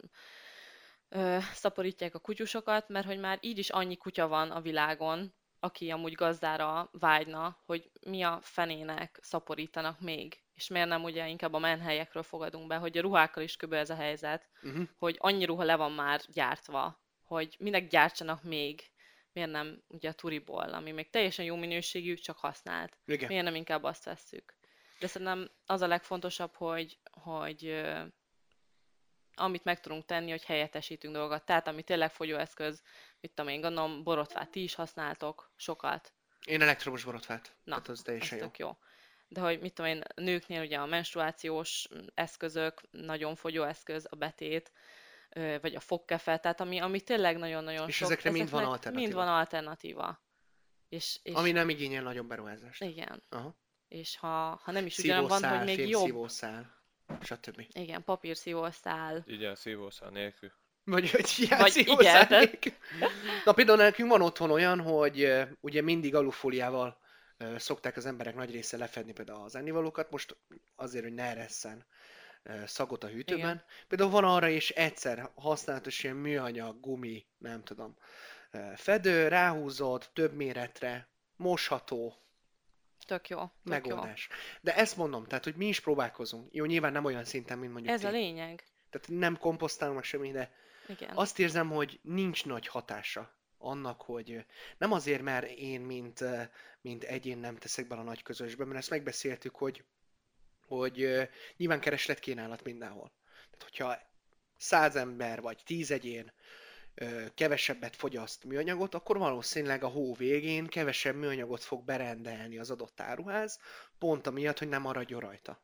ö, 1.10 1.38
szaporítják 1.54 2.16
a 2.16 2.20
kutyusokat, 2.20 2.90
mert 2.90 3.06
hogy 3.06 3.20
már 3.20 3.38
így 3.42 3.58
is 3.58 3.70
annyi 3.70 3.98
kutya 3.98 4.28
van 4.28 4.52
a 4.52 4.62
világon, 4.62 5.34
aki 5.60 5.90
amúgy 5.92 6.14
gazdára 6.14 6.90
vágyna, 6.92 7.62
hogy 7.66 7.92
mi 8.06 8.22
a 8.22 8.40
fenének 8.42 9.20
szaporítanak 9.22 10.00
még. 10.00 10.44
És 10.54 10.68
miért 10.68 10.88
nem 10.88 11.04
ugye 11.04 11.28
inkább 11.28 11.54
a 11.54 11.60
menhelyekről 11.60 12.24
fogadunk 12.24 12.68
be, 12.68 12.76
hogy 12.76 12.98
a 12.98 13.02
ruhákkal 13.02 13.44
is 13.44 13.56
kb. 13.56 13.74
ez 13.74 13.90
a 13.90 13.96
helyzet, 13.96 14.50
Uh-huh. 14.64 14.88
hogy 14.98 15.16
annyi 15.20 15.46
ruha 15.46 15.64
le 15.64 15.76
van 15.76 15.92
már 15.92 16.22
gyártva, 16.28 17.02
hogy 17.24 17.56
minek 17.60 17.88
gyártsanak 17.88 18.44
még, 18.44 18.92
miért 19.34 19.52
nem 19.52 19.84
ugye 19.88 20.10
a 20.10 20.14
turiból, 20.14 20.74
ami 20.74 20.92
még 20.92 21.10
teljesen 21.10 21.46
jó 21.46 21.56
minőségű, 21.56 22.14
csak 22.14 22.38
használt. 22.38 22.98
Igen. 23.06 23.28
Miért 23.28 23.44
nem 23.44 23.56
inkább 23.56 23.84
azt 23.84 24.04
vesszük? 24.04 24.60
De 25.02 25.08
szerintem 25.08 25.52
az 25.66 25.82
a 25.82 25.88
legfontosabb, 25.88 26.56
hogy, 26.56 27.00
hogy 27.12 27.84
amit 29.36 29.64
meg 29.64 29.80
tudunk 29.80 30.06
tenni, 30.06 30.30
hogy 30.30 30.44
helyettesítünk 30.44 31.14
dolgokat. 31.14 31.46
Tehát 31.46 31.68
ami 31.68 31.84
tényleg 31.84 32.12
fogyóeszköz, 32.12 32.82
mit 33.20 33.32
tudom 33.34 33.52
én, 33.52 33.62
gondolom, 33.62 34.04
borotvát 34.04 34.50
ti 34.50 34.64
is 34.64 34.76
használtok 34.76 35.52
sokat. 35.56 36.14
Én 36.46 36.62
elektromos 36.62 37.04
borotvát. 37.04 37.56
Na, 37.64 37.74
Tehát 37.76 37.90
az 37.90 38.02
teljesen 38.02 38.38
jó. 38.38 38.52
jó. 38.58 38.78
De 39.28 39.42
hogy 39.42 39.60
mit 39.60 39.74
tudom 39.74 39.92
én, 39.92 40.04
nőknél 40.16 40.62
ugye 40.62 40.78
a 40.78 40.86
menstruációs 40.86 41.88
eszközök, 42.14 42.82
nagyon 42.92 43.36
fogyó 43.36 43.64
eszköz, 43.64 44.08
a 44.10 44.16
betét, 44.16 44.72
vagy 45.62 45.76
a 45.76 45.80
fogkefe, 45.80 46.38
tehát 46.38 46.62
ami, 46.62 46.80
ami 46.80 47.02
tényleg 47.02 47.38
nagyon-nagyon 47.38 47.88
És 47.88 47.96
sok. 47.96 48.06
ezekre 48.12 48.32
mind 48.32 48.50
van 48.50 48.64
alternatíva. 48.64 49.00
Mind 49.00 49.14
van 49.14 49.28
alternatíva. 49.28 50.22
És, 50.90 51.20
és 51.24 51.34
Ami 51.34 51.52
nem 51.52 51.70
igényel 51.70 52.04
nagyobb 52.04 52.28
beruházást. 52.28 52.84
igen. 52.84 53.24
Aha. 53.30 53.56
És 53.92 54.18
ha, 54.18 54.60
ha 54.64 54.72
nem 54.72 54.86
is 54.86 54.98
ugyanaz 54.98 55.42
van, 55.42 55.58
hogy 55.58 55.66
még 55.66 55.90
jobb. 55.90 56.06
szívószál, 56.06 56.84
stb. 57.22 57.66
Igen, 57.72 58.04
papírszívószál. 58.04 59.24
Igen, 59.26 59.56
szívószál 59.56 60.10
nélkül. 60.10 60.52
Vagy 60.84 61.12
hogy 61.12 61.34
ilyen 61.38 61.58
Vagy 61.58 61.72
szívószál 61.72 62.26
igen, 62.26 62.40
nélkül. 62.40 62.74
Na 63.46 63.54
például 63.54 63.78
nekünk 63.78 64.10
van 64.10 64.22
otthon 64.22 64.52
olyan, 64.52 64.82
hogy 64.82 65.34
ugye 65.60 65.82
mindig 65.82 66.16
alufóliával 66.16 67.00
szokták 67.58 67.98
az 67.98 68.06
emberek 68.06 68.36
nagy 68.36 68.52
része 68.52 68.78
lefedni 68.78 69.12
például 69.12 69.44
az 69.44 69.56
ennivalókat, 69.56 70.12
most 70.12 70.38
azért, 70.76 71.04
hogy 71.04 71.14
ne 71.14 71.24
eresszen 71.24 71.86
szagot 72.66 73.04
a 73.04 73.08
hűtőben. 73.08 73.40
Igen. 73.46 73.64
Például 73.88 74.10
van 74.10 74.24
arra 74.24 74.48
is 74.48 74.70
egyszer 74.70 75.32
használatos 75.36 76.04
ilyen 76.04 76.16
műanyag, 76.16 76.80
gumi, 76.80 77.26
nem 77.38 77.64
tudom, 77.64 77.98
fedő, 78.76 79.28
ráhúzod, 79.28 80.10
több 80.14 80.34
méretre, 80.34 81.10
mosható, 81.36 82.22
Tök 83.12 83.30
jó. 83.30 83.40
Tök 83.40 83.50
megoldás. 83.64 84.30
De 84.62 84.76
ezt 84.76 84.98
mondom, 84.98 85.26
tehát, 85.26 85.44
hogy 85.44 85.56
mi 85.56 85.68
is 85.68 85.80
próbálkozunk. 85.80 86.54
Jó, 86.54 86.66
nyilván 86.66 86.92
nem 86.92 87.06
olyan 87.06 87.24
szinten, 87.24 87.58
mint 87.58 87.68
jó. 87.68 87.74
mondjuk 87.74 87.94
Ez 87.96 88.02
ti. 88.02 88.06
a 88.08 88.10
lényeg. 88.10 88.64
Tehát 88.90 89.08
nem 89.22 89.38
komposztálunk 89.38 89.96
meg 89.96 90.06
semmi, 90.06 90.32
de 90.32 90.52
Igen. 90.88 91.10
azt 91.16 91.40
érzem, 91.40 91.70
hogy 91.70 92.00
nincs 92.02 92.46
nagy 92.46 92.68
hatása 92.68 93.34
annak, 93.58 94.02
hogy 94.02 94.46
nem 94.78 94.92
azért, 94.92 95.22
mert 95.22 95.50
én, 95.50 95.82
mint, 95.82 96.24
mint 96.82 97.04
egyén 97.04 97.38
nem 97.38 97.58
teszek 97.58 97.88
bele 97.88 98.02
a 98.02 98.04
nagy 98.04 98.24
közösbe, 98.24 98.66
mert 98.66 98.78
ezt 98.78 98.90
megbeszéltük, 98.90 99.56
hogy, 99.56 99.84
hogy 100.68 101.30
nyilván 101.58 101.80
kereslet 101.80 102.20
kínálat 102.20 102.64
mindenhol. 102.64 103.12
Tehát, 103.50 103.64
hogyha 103.64 103.98
száz 104.58 104.96
ember 104.96 105.42
vagy 105.42 105.62
tíz 105.66 105.92
egyén 105.92 106.32
kevesebbet 107.34 107.96
fogyaszt 107.96 108.44
műanyagot, 108.44 108.94
akkor 108.96 109.18
valószínűleg 109.18 109.84
a 109.84 109.88
hó 109.88 110.14
végén 110.14 110.68
kevesebb 110.68 111.16
műanyagot 111.16 111.64
fog 111.64 111.84
berendelni 111.86 112.58
az 112.58 112.72
adott 112.72 113.00
áruház, 113.00 113.60
pont 113.98 114.28
amiatt, 114.28 114.60
hogy 114.60 114.70
nem 114.70 114.82
maradjon 114.82 115.20
rajta. 115.20 115.62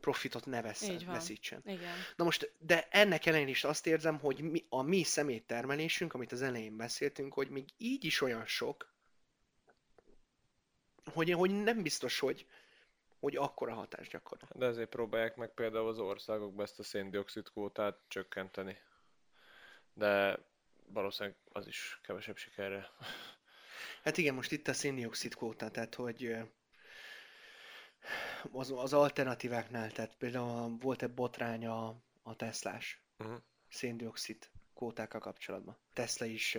Profitot 0.00 0.46
ne 0.46 0.62
vesz, 0.62 0.82
Így 0.82 1.04
van. 1.04 1.14
veszítsen. 1.14 1.62
Igen. 1.64 1.94
Na 2.16 2.24
most, 2.24 2.52
de 2.58 2.88
ennek 2.90 3.26
ellenére 3.26 3.50
is 3.50 3.64
azt 3.64 3.86
érzem, 3.86 4.18
hogy 4.18 4.40
mi, 4.40 4.64
a 4.68 4.82
mi 4.82 5.02
szeméttermelésünk, 5.02 6.14
amit 6.14 6.32
az 6.32 6.42
elején 6.42 6.76
beszéltünk, 6.76 7.32
hogy 7.32 7.48
még 7.48 7.68
így 7.78 8.04
is 8.04 8.20
olyan 8.20 8.46
sok, 8.46 8.94
hogy, 11.12 11.30
hogy 11.30 11.62
nem 11.62 11.82
biztos, 11.82 12.18
hogy, 12.18 12.46
hogy 13.20 13.36
akkora 13.36 13.74
hatást 13.74 14.10
gyakorol. 14.10 14.48
De 14.54 14.66
ezért 14.66 14.88
próbálják 14.88 15.36
meg 15.36 15.54
például 15.54 15.88
az 15.88 15.98
országokban 15.98 16.64
ezt 16.64 16.78
a 16.78 16.82
széndiokszid 16.82 17.50
kvótát 17.50 17.98
csökkenteni. 18.08 18.78
De 19.96 20.38
valószínűleg 20.86 21.36
az 21.52 21.66
is 21.66 22.00
kevesebb 22.02 22.36
sikerre. 22.36 22.88
Hát 24.04 24.16
igen, 24.16 24.34
most 24.34 24.52
itt 24.52 24.68
a 24.68 24.72
széndiokszid 24.72 25.34
kvóta, 25.34 25.70
tehát 25.70 25.94
hogy 25.94 26.36
az, 28.52 28.72
az 28.76 28.92
alternatíváknál, 28.92 29.90
tehát 29.92 30.16
például 30.16 30.76
volt-e 30.80 31.06
botrány 31.06 31.66
a, 31.66 32.02
a 32.22 32.36
Teslás 32.36 33.00
Mhm. 33.16 33.34
széndiokszid 33.68 34.48
kvótákkal 34.74 35.20
kapcsolatban. 35.20 35.76
Tesla 35.92 36.26
is 36.26 36.58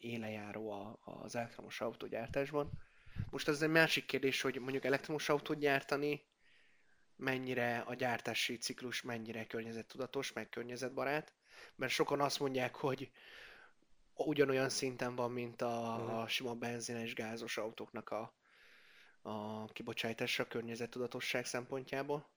élejáró 0.00 0.70
a, 0.70 0.98
az 1.04 1.34
elektromos 1.36 1.80
autógyártásban. 1.80 2.70
Most 3.30 3.48
az 3.48 3.62
egy 3.62 3.68
másik 3.68 4.06
kérdés, 4.06 4.40
hogy 4.40 4.58
mondjuk 4.58 4.84
elektromos 4.84 5.28
autót 5.28 5.58
gyártani, 5.58 6.24
mennyire 7.16 7.78
a 7.78 7.94
gyártási 7.94 8.56
ciklus 8.56 9.02
mennyire 9.02 9.46
környezettudatos, 9.46 10.32
meg 10.32 10.48
környezetbarát. 10.48 11.32
Mert 11.74 11.92
sokan 11.92 12.20
azt 12.20 12.38
mondják, 12.40 12.74
hogy 12.74 13.10
ugyanolyan 14.14 14.68
szinten 14.68 15.14
van, 15.16 15.30
mint 15.32 15.62
a, 15.62 15.96
Mhm. 15.98 16.14
a 16.14 16.28
sima 16.28 16.54
benzines 16.54 17.14
gázos 17.14 17.56
autóknak 17.56 18.10
a, 18.10 18.34
a 19.22 19.64
kibocsátása 19.66 20.42
a 20.42 20.46
környezettudatosság 20.46 21.46
szempontjából. 21.46 22.28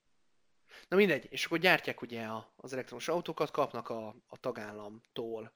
Na 0.88 0.98
mindegy, 0.98 1.28
és 1.30 1.46
akkor 1.46 1.58
gyártják 1.58 2.02
ugye 2.02 2.26
a, 2.26 2.54
az 2.56 2.74
elektromos 2.74 3.08
autókat, 3.08 3.52
kapnak 3.52 3.90
a, 3.90 4.08
a 4.28 4.38
tagállamtól 4.40 5.54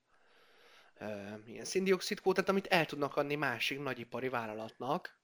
e, 0.94 1.40
ilyen 1.46 1.66
szindioxid 1.66 2.20
kvótát, 2.20 2.50
amit 2.50 2.68
el 2.68 2.86
tudnak 2.86 3.16
adni 3.16 3.36
másik 3.36 3.80
nagyipari 3.80 4.30
vállalatnak, 4.30 5.20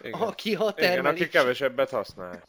Igen. 0.00 0.20
aki 0.20 0.54
a 0.54 0.62
Igen, 0.62 0.74
termelés, 0.74 1.20
aki 1.20 1.30
kevesebbet 1.30 1.90
használ. 1.90 2.48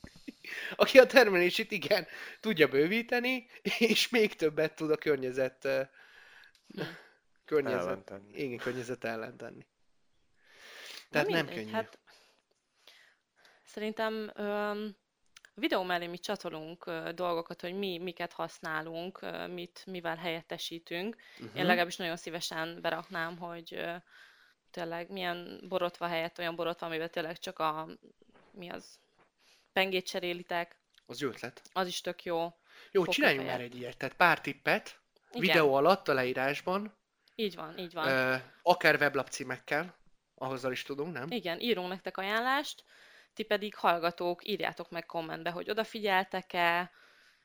Aki 0.76 1.00
a 1.00 1.06
termelését 1.06 1.72
igen 1.72 2.08
tudja 2.40 2.68
bővíteni, 2.68 3.48
és 3.78 4.10
még 4.10 4.36
többet 4.36 4.76
tud 4.76 4.92
a 4.92 4.98
környezet 4.98 5.68
környezet, 7.46 7.80
Ellentenni. 7.80 8.44
igen, 8.44 8.58
környezet 8.58 9.04
ellen 9.04 9.38
tenni. 9.38 9.66
Tehát 11.10 11.28
nem 11.28 11.38
mindegy, 11.38 11.56
könnyű. 11.56 11.72
Hát 11.72 12.00
szerintem 13.64 14.32
öm, 14.36 14.96
videó 15.54 15.84
mellé 15.84 16.08
mi 16.08 16.18
csatolunk 16.18 16.86
ö, 16.86 17.12
dolgokat, 17.16 17.62
hogy 17.62 17.78
mi 17.78 17.98
miket 17.98 18.34
használunk, 18.34 19.22
ö, 19.22 19.48
mit 19.48 19.84
mivel 19.86 20.16
helyettesítünk. 20.16 21.16
Uh-huh. 21.40 21.60
Én 21.60 21.66
legalábbis 21.66 21.96
nagyon 21.96 22.18
szívesen 22.18 22.82
beraknám, 22.82 23.38
hogy 23.38 23.74
ö, 23.74 23.96
tényleg 24.72 25.12
milyen 25.12 25.64
borotva 25.68 26.08
helyett 26.08 26.38
olyan 26.38 26.56
borotva, 26.56 26.86
amiben 26.86 27.12
tényleg 27.12 27.40
csak 27.40 27.60
a, 27.60 27.88
mi 28.52 28.70
az, 28.70 29.00
pengét 29.74 30.06
cserélitek, 30.06 30.76
Az 31.06 31.20
jó 31.22 31.30
ötlet. 31.30 31.62
az 31.74 31.88
is 31.88 32.02
tök 32.02 32.24
jó. 32.24 32.42
Jó, 32.92 33.02
Fokra 33.02 33.12
csináljunk 33.12 33.48
már 33.48 33.62
egy 33.62 33.76
ilyet. 33.76 33.98
Tehát 33.98 34.16
pár 34.16 34.42
tippet, 34.42 35.00
Igen. 35.32 35.42
videó 35.42 35.74
alatt 35.74 36.08
a 36.08 36.14
leírásban, 36.14 36.98
Így 37.36 37.56
van, 37.56 37.78
így 37.78 37.94
van. 37.94 38.08
ö, 38.08 38.36
akár 38.62 38.96
weblap 38.96 39.28
címekkel, 39.30 39.96
azzal 40.36 40.72
is 40.72 40.84
tudunk, 40.84 41.14
nem? 41.14 41.28
Igen, 41.32 41.60
írunk 41.60 41.90
nektek 41.90 42.18
ajánlást, 42.18 42.84
ti 43.34 43.44
pedig 43.44 43.76
hallgatók, 43.76 44.48
írjátok 44.48 44.90
meg 44.90 45.06
kommentbe, 45.06 45.50
hogy 45.50 45.70
odafigyeltek-e, 45.70 46.92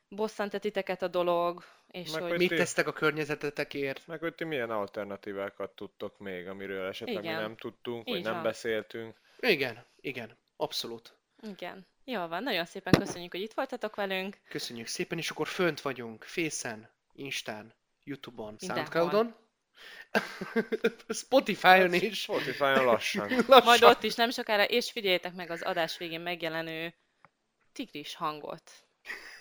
bosszant-e 0.07 0.59
titeket 0.59 1.01
a 1.01 1.07
dolog, 1.07 1.63
és 1.87 2.11
Meg 2.11 2.21
hogy... 2.21 2.37
Mit 2.37 2.49
ti- 2.49 2.55
tesztek 2.55 2.87
a 2.87 2.93
környezetetekért? 2.93 4.07
Meg 4.07 4.19
hogy 4.19 4.35
ti 4.35 4.43
milyen 4.43 4.69
alternatívákat 4.69 5.71
tudtok 5.71 6.17
még, 6.17 6.47
amiről 6.47 6.87
esetleg 6.87 7.23
Igen. 7.23 7.35
mi 7.35 7.41
nem 7.41 7.55
tudtunk, 7.57 8.07
vagy 8.07 8.17
Így 8.17 8.23
nem 8.23 8.33
van. 8.33 8.43
beszéltünk. 8.43 9.17
Igen, 9.39 9.85
igen, 10.01 10.37
abszolút. 10.55 11.17
Igen. 11.41 11.87
Jól 12.11 12.27
van, 12.27 12.43
nagyon 12.43 12.65
szépen 12.65 12.93
köszönjük, 12.93 13.31
hogy 13.31 13.41
itt 13.41 13.53
voltatok 13.53 13.95
velünk. 13.95 14.37
Köszönjük 14.47 14.87
szépen, 14.87 15.17
és 15.17 15.29
akkor 15.29 15.47
fönt 15.47 15.81
vagyunk 15.81 16.23
Face-en, 16.23 16.89
Instán, 17.13 17.73
Youtube-on, 18.03 18.55
Mindenhol. 18.59 18.85
Soundcloud-on, 18.91 19.35
Spotify-on 21.23 21.91
Hát 21.91 22.01
is. 22.01 22.21
Spotify-on 22.21 22.83
lassan. 22.85 23.29
Lassan. 23.47 23.63
Majd 23.63 23.83
ott 23.83 24.03
is 24.03 24.15
nem 24.15 24.29
sokára, 24.29 24.63
és 24.63 24.91
figyeljétek 24.91 25.33
meg 25.33 25.49
az 25.49 25.61
adás 25.61 25.97
végén 25.97 26.21
megjelenő 26.21 26.93
tigris 27.73 28.15
hangot, 28.15 28.71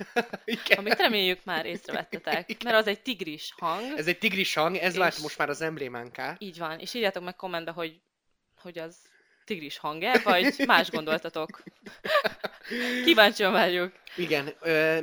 Igen. 0.45 0.79
amit 0.79 0.99
reméljük 0.99 1.45
már 1.45 1.67
észrevettetek, 1.67 2.63
mert 2.65 2.77
az 2.77 2.87
egy 2.87 3.03
tigris 3.03 3.53
hang. 3.57 3.99
Ez 3.99 4.07
egy 4.07 4.19
tigris 4.19 4.55
hang, 4.55 4.77
ez 4.77 4.93
És- 4.93 4.99
vált 4.99 5.19
most 5.19 5.39
már 5.39 5.49
az 5.49 5.61
emblémánká. 5.61 6.37
Így 6.39 6.59
van, 6.59 6.79
és 6.79 6.95
írjátok 6.95 7.25
meg 7.25 7.37
kommentbe, 7.37 7.71
hogy, 7.71 8.01
hogy 8.57 8.79
az 8.79 8.97
tigris 9.49 9.79
hang-e, 9.79 10.21
vagy 10.25 10.55
más 10.67 10.91
gondoltatok. 10.91 11.63
Kíváncsian 13.05 13.53
várjuk. 13.53 13.93
Igen, 14.17 14.55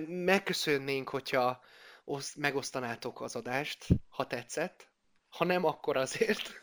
megköszönnénk, 0.07 1.09
hogyha 1.09 1.63
osz, 2.03 2.35
megosztanátok 2.35 3.21
az 3.21 3.35
adást, 3.35 3.85
ha 4.09 4.27
tetszett. 4.27 4.87
Ha 5.29 5.45
nem, 5.45 5.65
akkor 5.65 5.97
azért. 5.97 6.61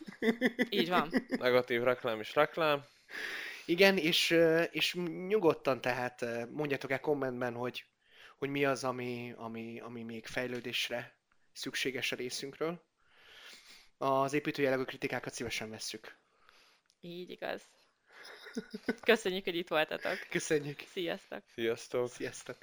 Így 0.69 0.89
van. 0.89 1.09
Negatív 1.27 1.81
reklám 1.83 2.19
is 2.19 2.35
reklám. 2.35 2.83
Igen, 3.65 3.97
és, 3.97 4.37
és 4.71 4.93
nyugodtan 5.27 5.81
tehát 5.81 6.25
mondjátok 6.51 6.91
el 6.91 6.99
kommentben, 6.99 7.53
hogy, 7.53 7.85
hogy 8.37 8.49
mi 8.49 8.65
az, 8.65 8.83
ami, 8.83 9.33
ami, 9.37 9.79
ami 9.79 10.03
még 10.03 10.25
fejlődésre 10.25 11.15
szükséges 11.53 12.11
a 12.11 12.15
részünkről. 12.15 12.83
Az 13.97 14.33
építőjellegű 14.33 14.83
kritikákat 14.83 15.33
szívesen 15.33 15.69
vesszük. 15.69 16.21
Így 17.05 17.29
igaz. 17.29 17.61
Köszönjük, 19.01 19.43
hogy 19.43 19.55
itt 19.55 19.67
voltatok. 19.67 20.17
Köszönjük! 20.29 20.79
Sziasztok! 20.79 21.43
Sziasztok! 21.53 22.09
Sziasztok! 22.09 22.57